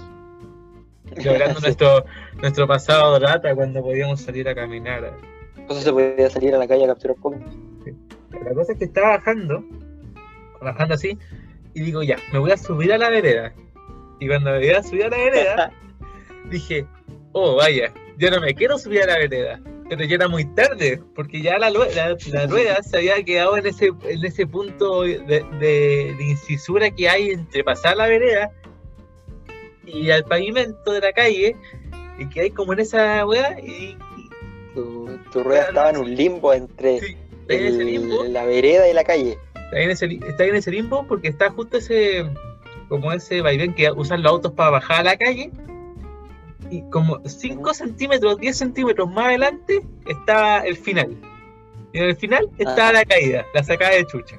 Logrando 1.25 1.55
Sí. 1.61 1.67
nuestro, 1.67 2.05
nuestro 2.41 2.67
pasado 2.69 3.19
de 3.19 3.27
rata 3.27 3.55
cuando 3.55 3.83
podíamos 3.83 4.21
salir 4.21 4.49
a 4.49 4.55
caminar. 4.55 5.13
Entonces 5.57 5.85
se 5.85 5.93
podía 5.93 6.31
salir 6.31 6.55
a 6.55 6.59
la 6.59 6.69
calle 6.69 6.85
a 6.85 6.89
capturar 6.89 7.17
Pokémon. 7.17 7.71
La 8.45 8.55
cosa 8.55 8.73
es 8.73 8.79
que 8.79 8.85
estaba 8.85 9.17
bajando, 9.17 9.65
bajando 10.63 10.95
así, 10.95 11.19
y 11.75 11.81
digo, 11.83 12.03
ya, 12.03 12.17
me 12.33 12.39
voy 12.39 12.51
a 12.53 12.57
subir 12.57 12.93
a 12.93 12.99
la 12.99 13.11
vereda. 13.11 13.53
Y 14.19 14.29
cuando 14.29 14.51
me 14.53 14.67
iba 14.67 14.79
a 14.79 14.83
subir 14.83 15.05
a 15.05 15.09
la 15.09 15.17
vereda, 15.17 15.73
dije, 16.51 16.87
oh, 17.33 17.57
vaya, 17.57 17.93
yo 18.19 18.31
no 18.31 18.41
me 18.41 18.55
quiero 18.55 18.79
subir 18.79 19.03
a 19.03 19.07
la 19.07 19.19
vereda. 19.19 19.61
Pero 19.89 20.05
ya 20.05 20.15
era 20.15 20.29
muy 20.29 20.45
tarde, 20.55 21.01
porque 21.17 21.43
ya 21.43 21.59
la, 21.59 21.69
la, 21.71 22.17
la 22.33 22.47
rueda 22.47 22.81
se 22.83 22.99
había 22.99 23.23
quedado 23.25 23.57
en 23.57 23.67
ese, 23.67 23.91
en 24.05 24.25
ese 24.25 24.47
punto 24.47 25.03
de, 25.03 25.19
de- 25.59 26.15
de 26.17 26.25
incisura 26.25 26.91
que 26.93 27.09
hay 27.09 27.31
entre 27.31 27.65
pasar 27.65 27.97
la 27.97 28.07
vereda 28.07 28.53
y 29.85 30.11
al 30.13 30.23
pavimento 30.25 30.93
de 30.93 31.01
la 31.01 31.13
calle, 31.13 31.57
y 32.21 32.29
que 32.29 32.43
hay 32.43 32.51
como 32.51 32.73
en 32.73 32.79
esa 32.81 33.27
weá, 33.27 33.59
y, 33.61 33.97
Tu, 34.75 35.19
tu 35.33 35.43
rueda 35.43 35.63
estaba 35.65 35.91
en 35.91 35.97
un 35.97 36.15
limbo 36.15 36.53
entre 36.55 37.01
sí, 37.01 37.17
el- 37.49 37.79
limbo. 37.85 38.23
la 38.25 38.45
vereda 38.45 38.89
y 38.89 38.93
la 38.93 39.03
calle. 39.03 39.39
Está 39.73 39.81
en 39.81 39.91
ese, 39.91 40.07
está 40.27 40.45
en 40.45 40.55
ese 40.57 40.71
limbo 40.71 41.07
porque 41.07 41.29
está 41.29 41.51
justo 41.51 41.77
ese, 41.79 42.29
como 42.89 43.13
ese 43.13 43.41
vaivén 43.41 43.73
que 43.75 43.91
usan 43.93 44.23
los 44.23 44.33
autos 44.33 44.53
para 44.53 44.71
bajar 44.71 45.01
a 45.01 45.03
la 45.05 45.17
calle. 45.17 45.51
Y 46.71 46.83
como 46.91 47.21
5 47.25 47.61
Ujú. 47.63 47.75
centímetros, 47.75 48.39
10 48.39 48.57
centímetros 48.57 49.09
más 49.11 49.27
adelante 49.27 49.81
estaba 50.07 50.59
el 50.61 50.77
final. 50.77 51.17
Y 51.93 51.99
en 51.99 52.05
el 52.05 52.17
final 52.17 52.49
estaba 52.59 52.85
Ajá. 52.91 52.93
la 52.93 53.05
caída, 53.05 53.45
la 53.55 53.65
sacada 53.65 53.93
de 53.93 54.07
chucha. 54.07 54.37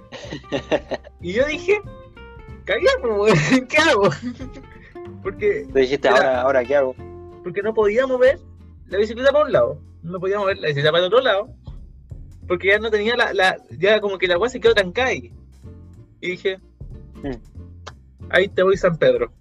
Y 1.22 1.34
yo 1.34 1.46
dije, 1.46 1.80
cagamos, 2.66 3.30
¿qué 3.70 3.78
hago? 3.78 4.10
Porque, 5.24 5.68
Te 5.72 5.80
dijiste, 5.82 6.08
Era- 6.08 6.18
ahora, 6.18 6.42
ahora, 6.42 6.66
¿qué 6.66 6.76
hago? 6.76 6.96
porque 7.44 7.62
no 7.64 7.74
podía 7.74 8.06
mover 8.08 8.40
la 8.88 8.98
bicicleta 9.00 9.32
para 9.32 9.46
un 9.46 9.52
lado, 9.52 9.80
no 10.04 10.20
podía 10.20 10.38
mover 10.40 10.58
la 10.60 10.68
bicicleta 10.68 10.92
para 10.92 11.06
el 11.06 11.08
otro 11.14 11.22
lado, 11.22 11.50
porque 12.48 12.68
ya 12.68 12.80
no 12.80 12.90
tenía 12.92 13.16
la, 13.16 13.34
la 13.34 13.58
ya 13.78 14.00
como 14.02 14.18
que 14.18 14.28
la 14.28 14.36
agua 14.36 14.50
se 14.50 14.60
quedó 14.60 14.74
trancada 14.74 15.10
ahí. 15.10 15.32
Y 16.20 16.32
dije, 16.32 16.60
Mm. 17.24 17.36
ahí 18.30 18.48
te 18.48 18.64
voy 18.64 18.78
San 18.78 18.98
Pedro. 18.98 19.32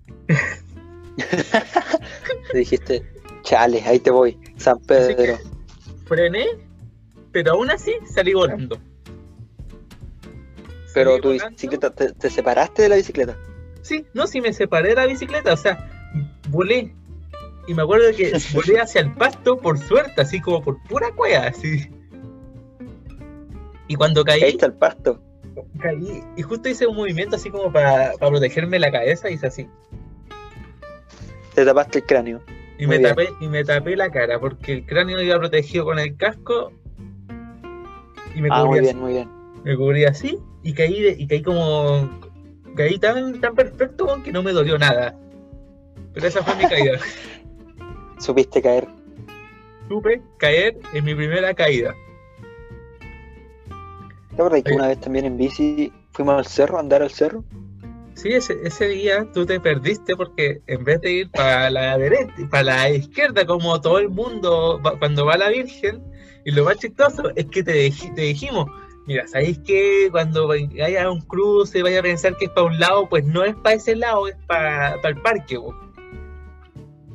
Te 2.52 2.58
dijiste, 2.58 3.02
chale, 3.42 3.82
ahí 3.82 3.98
te 4.00 4.10
voy, 4.10 4.38
San 4.56 4.78
Pedro. 4.80 5.38
Frené, 6.06 6.46
pero 7.32 7.52
aún 7.52 7.70
así 7.70 7.92
salí 8.12 8.34
volando. 8.34 8.78
Pero 10.92 11.10
Salí 11.12 11.22
tu 11.22 11.28
volando. 11.28 11.50
bicicleta, 11.50 11.90
te, 11.90 12.12
te 12.12 12.30
separaste 12.30 12.82
de 12.82 12.88
la 12.88 12.96
bicicleta. 12.96 13.38
Sí, 13.82 14.04
no, 14.12 14.26
sí 14.26 14.40
me 14.40 14.52
separé 14.52 14.90
de 14.90 14.94
la 14.96 15.06
bicicleta, 15.06 15.52
o 15.52 15.56
sea, 15.56 15.88
volé. 16.48 16.94
Y 17.66 17.74
me 17.74 17.82
acuerdo 17.82 18.14
que 18.16 18.32
volé 18.52 18.80
hacia 18.80 19.00
el 19.00 19.12
pasto 19.14 19.56
por 19.58 19.78
suerte, 19.78 20.20
así 20.20 20.40
como 20.40 20.62
por 20.62 20.82
pura 20.84 21.12
cueva, 21.14 21.46
así. 21.46 21.88
Y 23.90 23.96
cuando 23.96 24.22
caí, 24.24 24.40
está 24.42 24.66
el 24.66 24.74
pasto. 24.74 25.20
caí 25.80 26.22
y 26.36 26.42
justo 26.42 26.68
hice 26.68 26.86
un 26.86 26.94
movimiento 26.94 27.34
así 27.34 27.50
como 27.50 27.72
para, 27.72 28.12
para 28.20 28.30
protegerme 28.30 28.78
la 28.78 28.92
cabeza, 28.92 29.28
hice 29.28 29.48
así. 29.48 29.66
Te 31.56 31.64
tapaste 31.64 31.98
el 31.98 32.04
cráneo. 32.06 32.40
Y 32.78 32.86
Muy 32.86 32.96
me, 32.96 32.98
bien. 32.98 33.10
tapé, 33.10 33.28
y 33.40 33.48
me 33.48 33.64
tapé 33.64 33.96
la 33.96 34.10
cara 34.10 34.38
porque 34.38 34.72
el 34.74 34.86
cráneo 34.86 35.20
iba 35.20 35.36
protegido 35.40 35.84
con 35.84 35.98
el 35.98 36.16
casco 36.16 36.70
y 38.34 38.40
me 38.40 38.48
Ah, 38.52 38.62
cubrí 38.64 38.68
muy 38.68 38.78
así. 38.78 38.84
bien, 38.86 38.98
muy 39.00 39.12
bien. 39.12 39.28
Me 39.64 39.76
cubrí 39.76 40.04
así 40.04 40.38
y 40.62 40.72
caí, 40.72 41.02
de- 41.02 41.16
y 41.18 41.26
caí 41.26 41.42
como. 41.42 42.08
Caí 42.76 42.96
tan, 43.00 43.40
tan 43.40 43.56
perfecto 43.56 44.22
que 44.22 44.30
no 44.30 44.44
me 44.44 44.52
dolió 44.52 44.78
nada. 44.78 45.18
Pero 46.14 46.28
esa 46.28 46.44
fue 46.44 46.54
mi 46.54 46.64
caída. 46.68 46.96
Supiste 48.20 48.62
caer. 48.62 48.86
Supe 49.88 50.22
caer 50.38 50.78
en 50.94 51.04
mi 51.04 51.14
primera 51.16 51.52
caída. 51.54 51.92
¿Te 54.40 54.44
acuerdas 54.46 54.62
que 54.64 54.72
una 54.74 54.88
vez 54.88 55.00
también 55.00 55.26
en 55.26 55.36
bici 55.36 55.92
fuimos 56.12 56.34
al 56.38 56.46
cerro, 56.46 56.78
a 56.78 56.80
andar 56.80 57.02
al 57.02 57.10
cerro? 57.10 57.44
Sí, 58.14 58.32
ese, 58.32 58.56
ese 58.64 58.88
día 58.88 59.26
tú 59.34 59.44
te 59.44 59.60
perdiste 59.60 60.16
porque 60.16 60.62
en 60.66 60.82
vez 60.82 61.00
de 61.02 61.12
ir 61.12 61.30
para 61.30 61.68
la 61.68 61.98
derecha, 61.98 62.32
para 62.50 62.62
la 62.62 62.90
izquierda, 62.90 63.44
como 63.44 63.78
todo 63.82 63.98
el 63.98 64.08
mundo 64.08 64.80
va- 64.84 64.98
cuando 64.98 65.26
va 65.26 65.36
la 65.36 65.50
Virgen, 65.50 66.02
y 66.46 66.52
lo 66.52 66.64
más 66.64 66.78
chistoso 66.78 67.30
es 67.36 67.44
que 67.46 67.62
te, 67.62 67.90
te 68.14 68.22
dijimos, 68.22 68.66
mira, 69.06 69.26
¿sabéis 69.28 69.58
que 69.58 70.08
cuando 70.10 70.50
haya 70.50 71.10
un 71.10 71.20
cruce 71.20 71.82
vaya 71.82 72.00
a 72.00 72.02
pensar 72.02 72.34
que 72.38 72.46
es 72.46 72.50
para 72.52 72.66
un 72.66 72.80
lado? 72.80 73.08
Pues 73.10 73.24
no 73.26 73.44
es 73.44 73.54
para 73.56 73.76
ese 73.76 73.94
lado, 73.94 74.26
es 74.26 74.36
para, 74.46 74.94
el 74.94 75.20
parque. 75.20 75.56
po". 75.56 75.74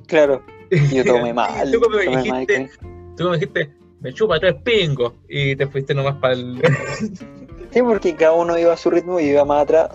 Claro. 0.07 0.43
Yo 0.93 1.03
tomé 1.03 1.33
mal. 1.33 1.71
Tú 1.71 1.79
como 1.81 1.97
me 1.97 2.05
tomé 2.05 2.15
mal, 2.17 2.23
dijiste, 2.45 2.69
tú 3.17 3.29
me 3.29 3.37
dijiste, 3.37 3.74
me 4.05 4.13
chupa 4.13 4.39
tres 4.39 4.53
pingos, 4.63 5.13
y 5.27 5.55
te 5.55 5.65
fuiste 5.65 5.95
nomás 5.95 6.15
para 6.17 6.35
el... 6.35 6.61
Sí, 7.71 7.81
porque 7.81 8.15
cada 8.15 8.33
uno 8.33 8.57
iba 8.57 8.71
a 8.71 8.77
su 8.77 8.89
ritmo 8.89 9.19
y 9.19 9.25
iba 9.25 9.43
más 9.43 9.63
atrás. 9.63 9.89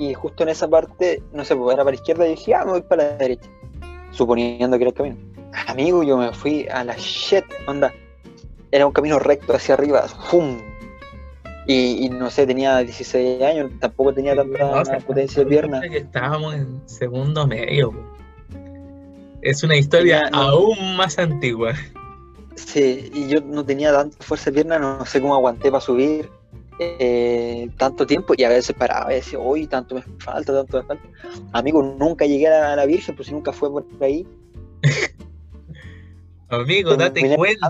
Y 0.00 0.14
justo 0.14 0.44
en 0.44 0.48
esa 0.48 0.66
parte, 0.66 1.22
no 1.34 1.44
sé, 1.44 1.54
pues 1.54 1.74
era 1.74 1.84
para 1.84 1.94
la 1.94 2.00
izquierda 2.00 2.26
y 2.26 2.30
dije, 2.30 2.54
ah, 2.54 2.64
me 2.64 2.70
voy 2.70 2.80
para 2.82 3.02
la 3.02 3.16
derecha. 3.16 3.50
Suponiendo 4.12 4.78
que 4.78 4.84
era 4.84 4.90
el 4.90 4.94
camino. 4.96 5.16
Amigo, 5.66 6.02
yo 6.04 6.16
me 6.16 6.32
fui 6.32 6.66
a 6.68 6.84
la 6.84 6.94
shit, 6.96 7.44
onda. 7.66 7.92
Era 8.70 8.86
un 8.86 8.92
camino 8.92 9.18
recto 9.18 9.52
hacia 9.54 9.74
arriba, 9.74 10.02
¡fum! 10.30 10.58
Y, 11.66 12.06
y 12.06 12.08
no 12.08 12.30
sé, 12.30 12.46
tenía 12.46 12.78
16 12.78 13.42
años, 13.42 13.70
tampoco 13.78 14.14
tenía 14.14 14.34
tanta 14.34 14.58
No, 14.58 14.80
o 14.80 14.84
sea, 14.84 14.98
potencia 15.00 15.42
de 15.42 15.50
pierna. 15.50 15.80
que 15.82 15.98
estábamos 15.98 16.54
en 16.54 16.80
segundo 16.86 17.46
medio. 17.46 17.92
Es 19.42 19.62
una 19.64 19.76
historia 19.76 20.30
no. 20.30 20.38
aún 20.38 20.96
más 20.96 21.18
antigua. 21.18 21.74
Sí, 22.54 23.10
y 23.14 23.28
yo 23.28 23.40
no 23.40 23.64
tenía 23.64 23.92
tanta 23.92 24.16
fuerza 24.24 24.50
de 24.50 24.54
pierna, 24.54 24.78
no 24.78 25.04
sé 25.06 25.20
cómo 25.20 25.34
aguanté 25.34 25.70
para 25.70 25.80
subir 25.80 26.30
eh, 26.78 27.68
tanto 27.76 28.06
tiempo 28.06 28.34
y 28.36 28.44
a 28.44 28.48
veces 28.48 28.74
paraba 28.76 29.12
y 29.12 29.16
decía, 29.16 29.38
uy, 29.38 29.66
tanto 29.66 29.94
me 29.94 30.02
falta, 30.18 30.52
tanto 30.52 30.78
me 30.78 30.84
falta. 30.84 31.04
Amigo, 31.52 31.82
nunca 31.82 32.26
llegué 32.26 32.48
a 32.48 32.76
la, 32.76 32.82
a 32.82 32.86
Virgen, 32.86 33.14
pues 33.14 33.28
si 33.28 33.34
nunca 33.34 33.52
fue 33.52 33.70
por 33.70 33.84
ahí. 34.00 34.26
Amigo, 36.48 36.90
Te 36.90 37.04
date 37.04 37.36
cuenta. 37.36 37.66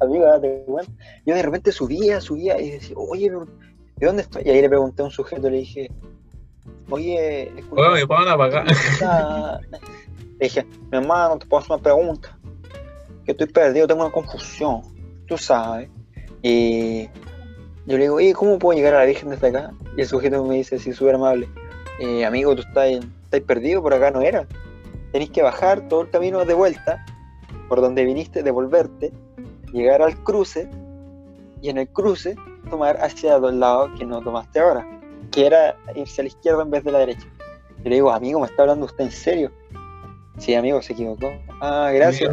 Amigo, 0.00 0.24
date 0.26 0.62
cuenta. 0.66 0.92
Yo 1.24 1.34
de 1.34 1.42
repente 1.42 1.72
subía, 1.72 2.20
subía 2.20 2.60
y 2.60 2.70
decía, 2.70 2.96
oye, 2.98 3.30
¿de 3.96 4.06
dónde 4.06 4.22
estoy? 4.22 4.42
Y 4.44 4.50
ahí 4.50 4.60
le 4.60 4.68
pregunté 4.68 5.02
a 5.02 5.06
un 5.06 5.10
sujeto, 5.10 5.48
le 5.48 5.58
dije, 5.58 5.90
oye, 6.90 7.52
escucha, 7.58 7.90
me 7.90 8.02
a 8.02 8.36
pagar. 8.36 8.66
Le 10.40 10.46
dije, 10.46 10.64
mi 10.90 10.96
hermano, 10.96 11.38
te 11.38 11.44
puedo 11.44 11.60
hacer 11.60 11.72
una 11.72 11.82
pregunta. 11.82 12.39
Que 13.24 13.32
estoy 13.32 13.46
perdido, 13.46 13.86
tengo 13.86 14.02
una 14.02 14.12
confusión. 14.12 14.82
Tú 15.26 15.36
sabes. 15.38 15.88
Y, 16.42 17.08
yo 17.86 17.96
le 17.96 18.04
digo, 18.04 18.16
oye, 18.16 18.34
¿cómo 18.34 18.58
puedo 18.58 18.76
llegar 18.76 18.94
a 18.94 18.98
la 18.98 19.04
Virgen 19.06 19.30
desde 19.30 19.48
acá? 19.48 19.72
Y 19.96 20.02
el 20.02 20.06
sujeto 20.06 20.44
me 20.44 20.56
dice, 20.56 20.76
así 20.76 20.92
súper 20.92 21.14
amable, 21.14 21.48
eh, 21.98 22.24
amigo, 22.24 22.54
tú 22.54 22.62
estás, 22.62 22.86
estás 22.88 23.40
perdido, 23.40 23.82
por 23.82 23.94
acá 23.94 24.10
no 24.10 24.20
era. 24.20 24.46
Tenés 25.12 25.30
que 25.30 25.42
bajar 25.42 25.88
todo 25.88 26.02
el 26.02 26.10
camino 26.10 26.44
de 26.44 26.54
vuelta, 26.54 27.04
por 27.68 27.80
donde 27.80 28.04
viniste, 28.04 28.42
devolverte, 28.42 29.12
llegar 29.72 30.02
al 30.02 30.22
cruce, 30.22 30.68
y 31.62 31.68
en 31.68 31.78
el 31.78 31.88
cruce 31.88 32.36
tomar 32.68 32.96
hacia 33.02 33.38
los 33.38 33.54
lados 33.54 33.90
que 33.98 34.06
no 34.06 34.20
tomaste 34.20 34.60
ahora, 34.60 34.86
que 35.30 35.46
era 35.46 35.76
irse 35.94 36.20
a 36.20 36.24
la 36.24 36.28
izquierda 36.28 36.62
en 36.62 36.70
vez 36.70 36.84
de 36.84 36.92
la 36.92 36.98
derecha. 36.98 37.26
Yo 37.78 37.90
le 37.90 37.96
digo, 37.96 38.10
amigo, 38.10 38.40
¿me 38.40 38.46
está 38.46 38.62
hablando 38.62 38.86
usted 38.86 39.04
en 39.04 39.10
serio? 39.10 39.52
Sí, 40.38 40.54
amigo, 40.54 40.80
se 40.80 40.92
equivocó. 40.92 41.32
Ah, 41.60 41.90
gracias. 41.92 42.32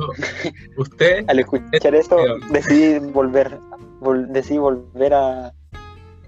¿Usted? 0.78 1.26
Al 1.28 1.40
escuchar 1.40 1.96
esto, 1.96 2.18
decidí 2.50 3.00
volver, 3.00 3.60
decidí 4.30 4.58
volver 4.58 5.14
a 5.14 5.54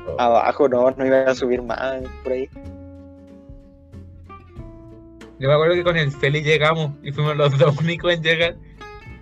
oh. 0.05 0.15
abajo, 0.21 0.67
no, 0.67 0.91
no 0.91 1.05
iba 1.05 1.21
a 1.21 1.35
subir 1.35 1.61
más 1.61 2.03
por 2.23 2.33
ahí. 2.33 2.49
Yo 5.39 5.47
me 5.47 5.53
acuerdo 5.53 5.75
que 5.75 5.83
con 5.85 5.95
el 5.95 6.11
Feli 6.11 6.41
llegamos 6.41 6.91
y 7.01 7.13
fuimos 7.13 7.37
los 7.37 7.57
dos 7.57 7.77
únicos 7.79 8.13
en 8.13 8.21
llegar. 8.21 8.55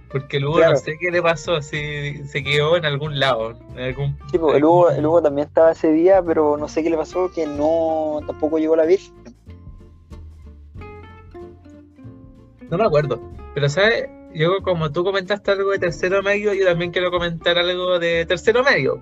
Porque 0.10 0.38
el 0.38 0.46
Hugo 0.46 0.62
no 0.62 0.76
sé 0.78 0.98
qué 1.00 1.12
le 1.12 1.22
pasó, 1.22 1.62
si 1.62 2.24
se 2.26 2.44
quedó 2.44 2.78
en 2.78 2.86
algún 2.86 3.20
lado. 3.20 3.56
En 3.76 3.80
algún, 3.80 4.18
sí, 4.32 4.38
pues, 4.38 4.56
el, 4.56 4.64
Hugo, 4.64 4.90
el 4.90 5.06
Hugo 5.06 5.22
también 5.22 5.48
estaba 5.48 5.72
ese 5.72 5.92
día, 5.92 6.24
pero 6.24 6.56
no 6.56 6.70
sé 6.70 6.82
qué 6.82 6.90
le 6.90 6.98
pasó, 6.98 7.30
que 7.30 7.46
no 7.46 8.22
tampoco 8.26 8.58
llegó 8.58 8.76
la 8.78 8.86
Virgen. 8.86 9.14
No 12.70 12.78
me 12.78 12.86
acuerdo. 12.86 13.20
Pero, 13.58 13.70
¿sabes? 13.70 14.08
Yo, 14.36 14.62
como 14.62 14.92
tú 14.92 15.04
comentaste 15.04 15.50
algo 15.50 15.72
de 15.72 15.80
tercero 15.80 16.22
medio, 16.22 16.54
yo 16.54 16.64
también 16.64 16.92
quiero 16.92 17.10
comentar 17.10 17.58
algo 17.58 17.98
de 17.98 18.24
tercero 18.28 18.64
medio. 18.64 19.02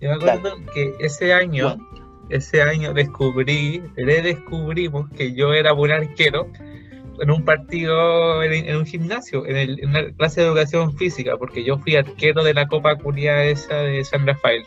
Yo 0.00 0.10
me 0.10 0.14
acuerdo 0.14 0.54
que 0.72 0.94
ese 1.00 1.32
año, 1.32 1.78
ese 2.28 2.62
año 2.62 2.94
descubrí, 2.94 3.82
redescubrimos 3.96 5.10
que 5.10 5.32
yo 5.32 5.52
era 5.52 5.72
buen 5.72 5.90
arquero 5.90 6.46
en 7.18 7.32
un 7.32 7.44
partido, 7.44 8.40
en, 8.44 8.76
un 8.76 8.86
gimnasio, 8.86 9.44
en, 9.46 9.56
el, 9.56 9.80
en, 9.82 9.88
una 9.88 10.12
clase 10.12 10.42
de 10.42 10.46
educación 10.46 10.96
física, 10.96 11.36
porque 11.36 11.64
yo 11.64 11.76
fui 11.78 11.96
arquero 11.96 12.44
de 12.44 12.54
la 12.54 12.68
Copa 12.68 12.94
Curia 12.94 13.42
esa 13.46 13.78
de 13.78 14.04
San 14.04 14.28
Rafael. 14.28 14.62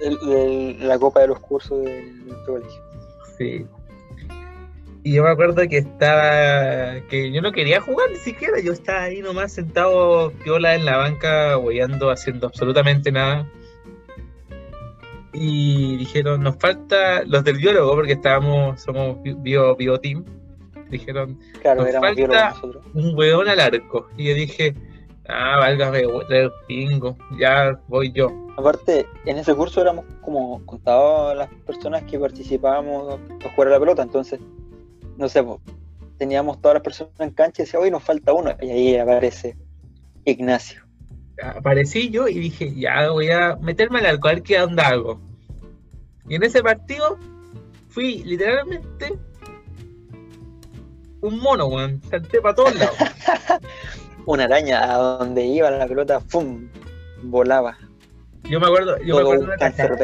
la 0.00 0.98
Copa 0.98 1.20
de 1.20 1.26
los 1.26 1.38
cursos 1.40 1.84
de 1.84 2.02
nuestro 2.24 2.54
colegio. 2.54 2.82
Sí. 3.36 3.66
Y 5.04 5.14
yo 5.14 5.24
me 5.24 5.30
acuerdo 5.30 5.66
que 5.68 5.78
estaba, 5.78 7.00
que 7.08 7.32
yo 7.32 7.42
no 7.42 7.50
quería 7.50 7.80
jugar 7.80 8.10
ni 8.10 8.18
siquiera, 8.18 8.60
yo 8.60 8.72
estaba 8.72 9.02
ahí 9.02 9.20
nomás 9.20 9.52
sentado 9.52 10.32
piola 10.44 10.74
en 10.76 10.84
la 10.84 10.96
banca, 10.96 11.58
hueando, 11.58 12.10
haciendo 12.10 12.46
absolutamente 12.46 13.10
nada. 13.10 13.48
Y 15.32 15.96
dijeron, 15.96 16.42
nos 16.42 16.56
falta 16.56 17.24
los 17.24 17.42
del 17.42 17.56
biólogo, 17.56 17.94
porque 17.94 18.12
estábamos, 18.12 18.80
somos 18.80 19.16
bio, 19.22 19.74
bio 19.74 19.98
team 19.98 20.24
dijeron, 20.92 21.38
claro, 21.60 21.82
nos 21.82 21.92
falta 21.94 22.54
un 22.94 23.16
weón 23.16 23.48
al 23.48 23.58
arco. 23.58 24.08
Y 24.16 24.28
yo 24.28 24.34
dije, 24.34 24.74
ah, 25.28 25.58
válgame, 25.58 26.04
pingo, 26.68 27.16
ya 27.38 27.78
voy 27.88 28.12
yo. 28.12 28.28
Aparte, 28.56 29.06
en 29.24 29.38
ese 29.38 29.54
curso 29.54 29.80
éramos 29.80 30.04
como 30.20 30.64
contados 30.66 31.36
las 31.36 31.48
personas 31.66 32.02
que 32.04 32.18
participábamos 32.18 33.18
a 33.44 33.48
jugar 33.54 33.68
a 33.68 33.70
la 33.72 33.80
pelota, 33.80 34.02
entonces, 34.02 34.38
no 35.22 35.28
sé, 35.28 35.44
teníamos 36.18 36.60
todas 36.60 36.74
las 36.74 36.82
personas 36.82 37.14
en 37.20 37.30
cancha 37.30 37.62
y 37.62 37.64
decía, 37.64 37.78
hoy 37.78 37.92
nos 37.92 38.02
falta 38.02 38.32
uno, 38.32 38.50
y 38.60 38.70
ahí 38.70 38.96
aparece 38.96 39.56
Ignacio. 40.24 40.82
Aparecí 41.40 42.10
yo 42.10 42.26
y 42.26 42.40
dije, 42.40 42.74
ya 42.74 43.08
voy 43.08 43.30
a 43.30 43.56
meterme 43.56 44.00
al 44.00 44.06
arco, 44.06 44.26
a 44.28 44.32
ver 44.32 44.42
qué 44.42 44.60
onda 44.60 44.88
hago. 44.88 45.20
Y 46.28 46.34
en 46.34 46.42
ese 46.42 46.60
partido 46.60 47.18
fui 47.88 48.24
literalmente 48.24 49.12
un 51.20 51.38
mono, 51.38 51.66
weón. 51.66 52.02
Salté 52.10 52.40
para 52.40 52.54
todos 52.56 52.74
lados. 52.74 52.96
Una 54.26 54.44
araña 54.44 54.92
a 54.92 54.98
donde 54.98 55.44
iba 55.44 55.70
la 55.70 55.86
pelota, 55.86 56.18
¡pum! 56.18 56.68
volaba. 57.22 57.78
Yo 58.44 58.58
me 58.58 58.66
acuerdo, 58.66 58.98
yo 58.98 59.14
me 59.16 59.20
acuerdo 59.22 59.42
de 59.42 59.46
una 59.46 59.56
tajada. 59.56 59.96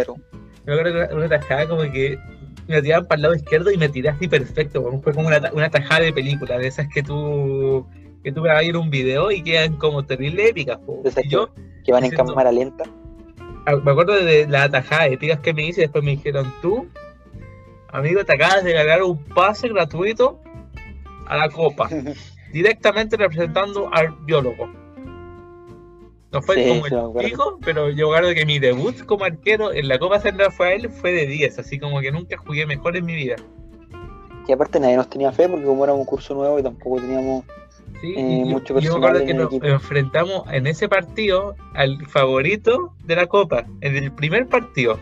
Me 0.65 0.73
acuerdo 0.73 1.09
de 1.09 1.15
una 1.15 1.29
tajada 1.29 1.69
como 1.69 1.83
que 1.83 2.19
me 2.69 2.83
tiraban 2.83 3.07
para 3.07 3.17
el 3.17 3.23
lado 3.23 3.35
izquierdo 3.35 3.71
y 3.71 3.77
me 3.77 3.89
tiré 3.89 4.11
así 4.11 4.29
perfecto, 4.29 4.81
weón. 4.81 5.03
Fue 5.03 5.13
como 5.13 5.29
una, 5.29 5.51
una 5.53 5.71
tajada 5.71 6.01
de 6.01 6.13
película, 6.13 6.59
de 6.59 6.67
esas 6.67 6.89
que 6.89 7.03
tú 7.03 7.87
que 8.23 8.33
tú 8.33 8.43
grabas 8.43 8.65
en 8.65 8.77
un 8.77 8.91
video 8.91 9.31
y 9.31 9.43
quedan 9.43 9.77
como 9.77 10.05
terrible 10.05 10.49
épicas, 10.49 10.79
po. 10.79 11.03
Y 11.23 11.29
yo, 11.29 11.51
que 11.85 11.93
van 11.93 12.05
en 12.05 12.11
cámara 12.11 12.53
lenta. 12.53 12.85
Ah, 13.67 13.77
me 13.77 13.93
acuerdo 13.93 14.15
de 14.15 14.47
la 14.47 14.69
tajada 14.71 15.09
de 15.09 15.17
tiras 15.17 15.41
que 15.41 15.55
me 15.55 15.67
hice 15.67 15.83
y 15.83 15.85
después 15.85 16.05
me 16.05 16.13
dijeron, 16.13 16.53
tú, 16.61 16.89
amigo, 17.91 18.25
te 18.25 18.35
acabas 18.35 18.65
de 18.65 18.73
ganar 18.73 19.03
un 19.03 19.23
pase 19.25 19.69
gratuito 19.69 20.41
a 21.27 21.37
la 21.37 21.49
Copa, 21.49 21.89
directamente 22.53 23.17
representando 23.17 23.91
al 23.93 24.15
biólogo. 24.25 24.69
No 26.31 26.43
fue 26.43 26.69
como 26.69 27.21
el 27.21 27.27
hijo, 27.27 27.59
pero 27.65 27.89
yo 27.89 28.13
recuerdo 28.13 28.35
que 28.35 28.45
mi 28.45 28.59
debut 28.59 29.05
como 29.07 29.25
arquero 29.25 29.73
en 29.73 29.89
la 29.89 29.99
Copa 29.99 30.21
San 30.21 30.39
Rafael 30.39 30.91
fue 30.91 31.13
de 31.13 31.27
10, 31.27 31.59
así 31.59 31.79
como 31.79 32.01
que 32.01 32.13
nunca 32.13 32.37
jugué 32.37 32.67
mejor 32.67 32.97
en 32.97 33.07
mi 33.07 33.15
vida. 33.15 33.37
Y 34.47 34.53
aparte 34.53 34.79
nadie 34.79 34.97
nos 34.97 35.09
tenía 35.09 35.33
fe 35.33 35.49
porque 35.49 35.65
como 35.65 35.85
era 35.85 35.95
un 35.95 36.05
curso 36.05 36.35
nuevo 36.35 36.59
y 36.59 36.63
tampoco 36.63 37.01
teníamos 37.01 37.45
sí, 38.01 38.15
eh, 38.17 38.45
mucho 38.45 38.75
personal. 38.75 39.13
Yo 39.13 39.21
me 39.21 39.27
que 39.27 39.35
nos 39.35 39.53
enfrentamos 39.53 40.43
en 40.53 40.67
ese 40.67 40.89
partido 40.89 41.55
al 41.75 42.05
favorito 42.07 42.95
de 43.05 43.17
la 43.17 43.27
Copa, 43.27 43.65
en 43.81 43.97
el 43.97 44.13
primer 44.13 44.47
partido. 44.49 44.99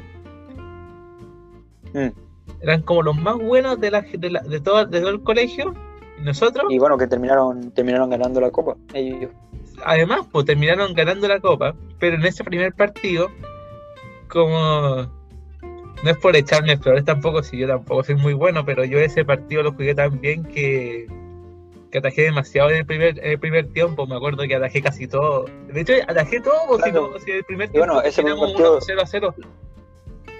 Mm. 1.92 2.08
Eran 2.60 2.82
como 2.82 3.02
los 3.02 3.16
más 3.16 3.36
buenos 3.36 3.80
de, 3.80 3.90
la, 3.90 4.02
de, 4.02 4.60
todo, 4.60 4.84
de 4.86 5.00
todo 5.00 5.10
el 5.10 5.22
colegio 5.22 5.74
nosotros. 6.20 6.66
Y 6.70 6.78
bueno, 6.78 6.96
que 6.96 7.06
terminaron, 7.06 7.70
terminaron 7.72 8.10
ganando 8.10 8.40
la 8.40 8.50
copa. 8.50 8.76
Ellos. 8.94 9.30
Además, 9.84 10.26
pues 10.30 10.46
terminaron 10.46 10.94
ganando 10.94 11.28
la 11.28 11.40
copa, 11.40 11.74
pero 11.98 12.16
en 12.16 12.24
ese 12.24 12.44
primer 12.44 12.74
partido, 12.74 13.30
como 14.28 15.08
no 16.02 16.10
es 16.10 16.16
por 16.18 16.36
echarme 16.36 16.76
flores 16.76 17.04
tampoco, 17.04 17.42
si 17.42 17.58
yo 17.58 17.66
tampoco 17.66 18.04
soy 18.04 18.16
muy 18.16 18.34
bueno, 18.34 18.64
pero 18.64 18.84
yo 18.84 18.98
ese 18.98 19.24
partido 19.24 19.62
lo 19.62 19.72
jugué 19.72 19.94
tan 19.94 20.20
bien 20.20 20.44
que, 20.44 21.06
que 21.90 21.98
atajé 21.98 22.22
demasiado 22.22 22.70
en 22.70 22.76
el 22.76 22.86
primer, 22.86 23.18
en 23.18 23.30
el 23.32 23.38
primer 23.38 23.72
tiempo. 23.72 24.06
Me 24.06 24.16
acuerdo 24.16 24.44
que 24.46 24.54
atajé 24.54 24.82
casi 24.82 25.06
todo. 25.06 25.46
De 25.68 25.80
hecho, 25.80 25.94
atajé 26.06 26.40
todo, 26.40 26.60
pues, 26.68 26.82
si, 26.84 27.24
si 27.24 27.30
el 27.32 27.44
primer 27.44 27.70
tiempo 27.70 27.92
bueno, 27.92 28.02
ese 28.06 28.22
partido, 28.22 28.78
0 28.80 29.00
a 29.02 29.06
0. 29.06 29.34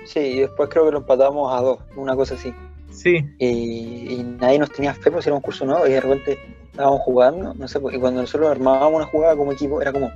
Sí, 0.05 0.20
y 0.20 0.40
después 0.40 0.68
creo 0.68 0.85
que 0.85 0.92
lo 0.92 0.99
empatamos 0.99 1.53
a 1.53 1.61
dos, 1.61 1.79
una 1.96 2.14
cosa 2.14 2.35
así. 2.35 2.55
Sí. 2.90 3.25
Y, 3.38 4.22
nadie 4.40 4.59
nos 4.59 4.70
tenía 4.70 4.94
fe, 4.94 5.11
pues 5.11 5.27
era 5.27 5.35
un 5.35 5.42
curso 5.42 5.64
nuevo 5.64 5.87
y 5.87 5.92
de 5.92 6.01
repente 6.01 6.38
estábamos 6.77 7.01
jugando, 7.01 7.55
no 7.55 7.67
sé, 7.67 7.79
y 7.79 7.99
cuando 7.99 8.21
nosotros 8.21 8.51
armábamos 8.51 8.97
una 8.97 9.07
jugada 9.07 9.35
como 9.35 9.53
equipo, 9.53 9.81
era 9.81 9.93
como, 9.93 10.12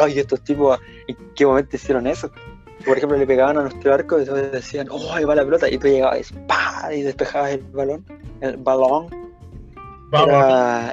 ay, 0.00 0.18
estos 0.18 0.40
tipos, 0.40 0.78
¿en 1.06 1.16
qué 1.34 1.44
momento 1.44 1.76
hicieron 1.76 2.06
eso? 2.06 2.30
Por 2.86 2.96
ejemplo, 2.96 3.18
le 3.18 3.26
pegaban 3.26 3.58
a 3.58 3.62
nuestro 3.62 3.92
arco 3.92 4.18
y 4.18 4.24
todos 4.24 4.50
decían, 4.50 4.88
oh, 4.90 5.12
ahí 5.12 5.24
va 5.24 5.34
la 5.34 5.44
pelota, 5.44 5.68
y 5.68 5.76
tú 5.76 5.86
llegabas 5.86 6.32
y 6.94 7.02
despejabas 7.02 7.50
el 7.50 7.62
balón, 7.72 8.06
el 8.40 8.56
balón. 8.56 9.08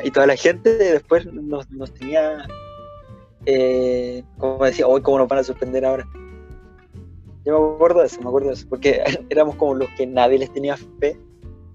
y 0.04 0.12
toda 0.12 0.28
la 0.28 0.36
gente 0.36 0.76
después 0.76 1.26
nos, 1.32 1.70
nos 1.72 1.94
tenía, 1.94 2.46
eh, 3.46 4.22
como 4.38 4.66
decía, 4.66 4.86
hoy, 4.86 5.02
¿cómo 5.02 5.20
nos 5.20 5.30
van 5.30 5.40
a 5.40 5.44
suspender 5.44 5.86
ahora? 5.86 6.06
Yo 7.46 7.58
me 7.58 7.76
acuerdo 7.76 8.02
de 8.02 8.08
eso, 8.08 8.20
me 8.22 8.28
acuerdo 8.28 8.50
de 8.50 8.56
eso, 8.56 8.68
porque 8.68 9.02
éramos 9.30 9.56
como 9.56 9.76
los 9.76 9.88
que 9.92 10.06
nadie 10.06 10.40
les 10.40 10.52
tenía 10.52 10.76
fe 11.00 11.18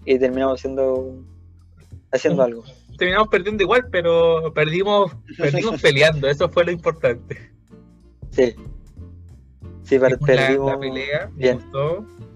y 0.05 0.19
terminamos 0.19 0.61
haciendo, 0.61 1.15
haciendo 2.13 2.43
algo. 2.43 2.65
Terminamos 3.01 3.29
perdiendo 3.29 3.63
igual, 3.63 3.87
pero 3.91 4.53
perdimos, 4.53 5.17
perdimos 5.39 5.81
peleando, 5.83 6.29
eso 6.29 6.51
fue 6.51 6.67
lo 6.67 6.71
importante. 6.71 7.51
Sí. 8.31 8.55
Sí, 9.85 9.99
perdimos. 9.99 10.73
La, 10.73 10.79
pelea, 10.79 11.31
bien. 11.35 11.61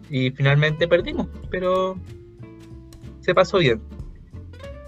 y 0.09 0.31
finalmente 0.31 0.89
perdimos, 0.89 1.29
pero 1.51 1.99
se 3.21 3.35
pasó 3.35 3.59
bien. 3.59 3.83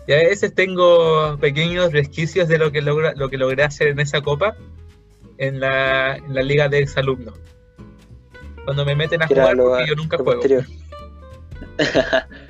Y 0.09 0.15
a 0.15 0.17
veces 0.17 0.55
tengo 0.55 1.37
pequeños 1.41 1.93
resquicios 1.93 2.49
de 2.49 2.57
lo 2.57 2.73
que 2.73 2.81
logra, 2.81 3.13
lo 3.15 3.29
que 3.29 3.37
logré 3.37 3.63
hacer 3.63 3.89
en 3.89 4.01
esa 4.01 4.23
copa 4.23 4.57
en 5.37 5.61
la, 5.61 6.17
en 6.17 6.35
la 6.35 6.41
liga 6.41 6.71
de 6.71 6.79
exalumnos. 6.79 7.39
Cuando 8.65 8.87
me 8.87 8.97
meten 8.97 9.23
a 9.23 9.27
jugar, 9.27 9.59
porque 9.59 9.89
yo 9.89 9.95
nunca 9.95 10.17
juego. 10.17 10.41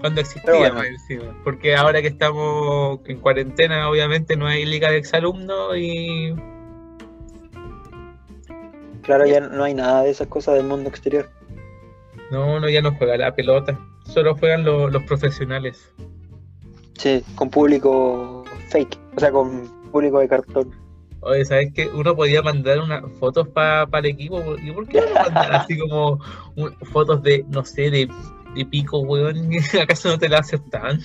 Cuando 0.00 0.20
existía, 0.20 0.72
porque 1.44 1.74
ahora 1.74 2.00
que 2.02 2.08
estamos 2.08 3.00
en 3.06 3.18
cuarentena, 3.18 3.88
obviamente 3.88 4.36
no 4.36 4.46
hay 4.46 4.64
liga 4.64 4.90
de 4.90 4.98
exalumnos 4.98 5.76
y. 5.76 6.34
Claro, 9.02 9.26
ya 9.26 9.40
no 9.40 9.62
hay 9.64 9.74
nada 9.74 10.02
de 10.02 10.10
esas 10.10 10.26
cosas 10.26 10.56
del 10.56 10.64
mundo 10.66 10.88
exterior. 10.88 11.30
No, 12.30 12.58
no, 12.60 12.68
ya 12.68 12.82
no 12.82 12.92
juega 12.92 13.16
la 13.16 13.34
pelota. 13.34 13.78
Solo 14.04 14.36
juegan 14.36 14.64
los 14.64 15.02
profesionales. 15.04 15.92
Sí, 16.98 17.22
con 17.34 17.50
público 17.50 18.44
fake, 18.68 18.98
o 19.16 19.20
sea, 19.20 19.30
con 19.30 19.68
público 19.92 20.18
de 20.18 20.28
cartón. 20.28 20.70
Oye, 21.20 21.44
¿sabes 21.44 21.72
qué? 21.74 21.88
Uno 21.88 22.14
podía 22.14 22.42
mandar 22.42 22.78
unas 22.80 23.02
fotos 23.18 23.48
para 23.48 23.86
el 23.98 24.06
equipo. 24.06 24.42
¿Y 24.62 24.70
por 24.72 24.86
qué 24.88 25.00
no 25.00 25.14
mandar 25.22 25.52
así 25.56 25.78
como 25.78 26.20
un- 26.56 26.74
fotos 26.92 27.22
de, 27.22 27.44
no 27.48 27.64
sé, 27.64 27.90
de, 27.90 28.08
de 28.56 28.66
pico, 28.66 29.00
weón? 29.00 29.50
¿Acaso 29.82 30.08
no 30.08 30.18
te 30.18 30.28
la 30.28 30.38
aceptaban? 30.38 31.00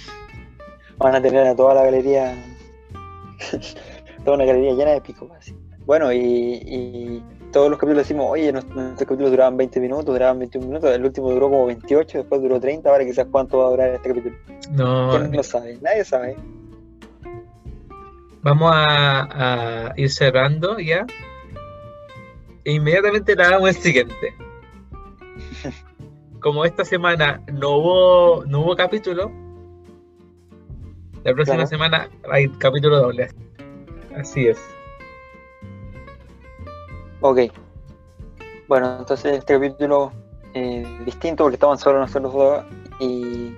Van 0.98 1.16
a 1.16 1.22
tener 1.22 1.48
a 1.48 1.56
toda 1.56 1.74
la 1.74 1.84
galería, 1.84 2.36
toda 4.24 4.38
una 4.38 4.46
galería 4.46 4.74
llena 4.74 4.92
de 4.92 5.02
picos. 5.02 5.30
así. 5.38 5.56
Bueno, 5.86 6.12
y, 6.14 6.20
y 6.20 7.24
todos 7.52 7.70
los 7.70 7.80
capítulos 7.80 8.04
decimos, 8.08 8.28
oye, 8.30 8.52
nuestros, 8.52 8.94
capítulos 8.94 9.32
duraban 9.32 9.58
20 9.58 9.80
minutos, 9.80 10.06
duraban 10.06 10.40
21 10.40 10.68
minutos, 10.68 10.92
el 10.92 11.04
último 11.04 11.32
duró 11.32 11.50
como 11.50 11.66
28, 11.66 12.20
después 12.20 12.42
duró 12.42 12.60
30, 12.60 12.90
ahora 12.90 13.04
quizás 13.04 13.28
cuánto 13.32 13.58
va 13.58 13.68
a 13.68 13.70
durar 13.72 13.90
este 13.90 14.10
capítulo. 14.10 14.36
No, 14.72 15.12
¿Quién 15.12 15.36
lo 15.36 15.44
sabe? 15.44 15.78
Nadie 15.82 16.06
sabe. 16.06 16.36
vamos 18.42 18.72
a, 18.74 19.90
a 19.90 19.94
ir 19.98 20.10
cerrando 20.12 20.80
ya. 20.80 21.06
E 22.64 22.74
inmediatamente 22.74 23.36
le 23.36 23.44
damos 23.44 23.70
el 23.70 23.76
siguiente. 23.76 24.36
Como 26.42 26.66
esta 26.66 26.84
semana 26.84 27.42
no 27.54 27.78
hubo, 27.78 28.44
no 28.46 28.62
hubo 28.62 28.76
capítulo, 28.76 29.32
la 31.24 31.34
próxima 31.34 31.58
Claro. 31.58 31.68
semana 31.70 32.10
hay 32.32 32.50
capítulo 32.50 32.98
doble. 33.00 33.30
Así 34.18 34.48
es. 34.48 34.60
Ok. 37.22 37.42
Bueno, 38.68 38.98
entonces 39.00 39.38
este 39.38 39.54
capítulo 39.54 40.12
eh, 40.56 40.84
distinto 41.06 41.44
porque 41.44 41.56
estaban 41.56 41.78
solo 41.78 42.00
nosotros 42.00 42.34
dos 42.34 42.64
y 43.00 43.54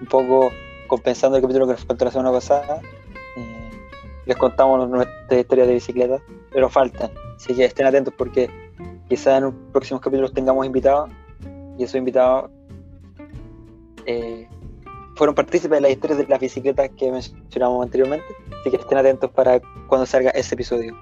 un 0.00 0.06
poco 0.08 0.50
compensando 0.86 1.36
el 1.36 1.42
capítulo 1.42 1.66
que 1.66 1.72
nos 1.72 1.84
faltó 1.84 2.04
la 2.04 2.10
semana 2.12 2.32
pasada. 2.32 2.80
eh, 3.36 3.70
les 4.26 4.36
contamos 4.36 4.88
nuestra 4.88 5.38
historia 5.40 5.66
de 5.66 5.74
bicicleta, 5.74 6.18
pero 6.52 6.68
faltan. 6.68 7.10
Así 7.36 7.54
que 7.54 7.64
estén 7.64 7.86
atentos 7.86 8.14
porque 8.16 8.48
quizás 9.08 9.38
en 9.38 9.44
los 9.44 9.54
próximos 9.72 10.00
capítulos 10.00 10.32
tengamos 10.32 10.64
invitados 10.64 11.10
y 11.80 11.84
esos 11.84 11.96
invitados 11.96 12.50
eh, 14.04 14.46
fueron 15.16 15.34
partícipes 15.34 15.78
de 15.78 15.80
las 15.80 15.90
historias 15.90 16.18
de 16.18 16.26
las 16.26 16.38
bicicletas 16.38 16.90
que 16.96 17.10
mencionamos 17.10 17.82
anteriormente. 17.82 18.26
Así 18.60 18.70
que 18.70 18.76
estén 18.76 18.98
atentos 18.98 19.30
para 19.30 19.60
cuando 19.86 20.04
salga 20.04 20.30
ese 20.30 20.54
episodio. 20.54 20.94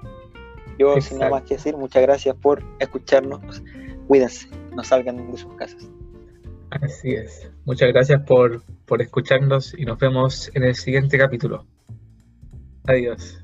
Yo 0.77 0.99
sin 1.01 1.19
nada 1.19 1.31
más 1.31 1.43
que 1.43 1.55
decir, 1.55 1.75
muchas 1.75 2.01
gracias 2.01 2.33
por 2.37 2.63
escucharnos. 2.79 3.61
Cuídense, 4.07 4.47
no 4.73 4.83
salgan 4.83 5.29
de 5.29 5.37
sus 5.37 5.53
casas. 5.55 5.89
Así 6.69 7.11
es. 7.11 7.51
Muchas 7.65 7.89
gracias 7.89 8.21
por, 8.21 8.63
por 8.85 9.01
escucharnos 9.01 9.73
y 9.77 9.83
nos 9.83 9.99
vemos 9.99 10.49
en 10.53 10.63
el 10.63 10.75
siguiente 10.75 11.17
capítulo. 11.17 11.65
Adiós. 12.87 13.43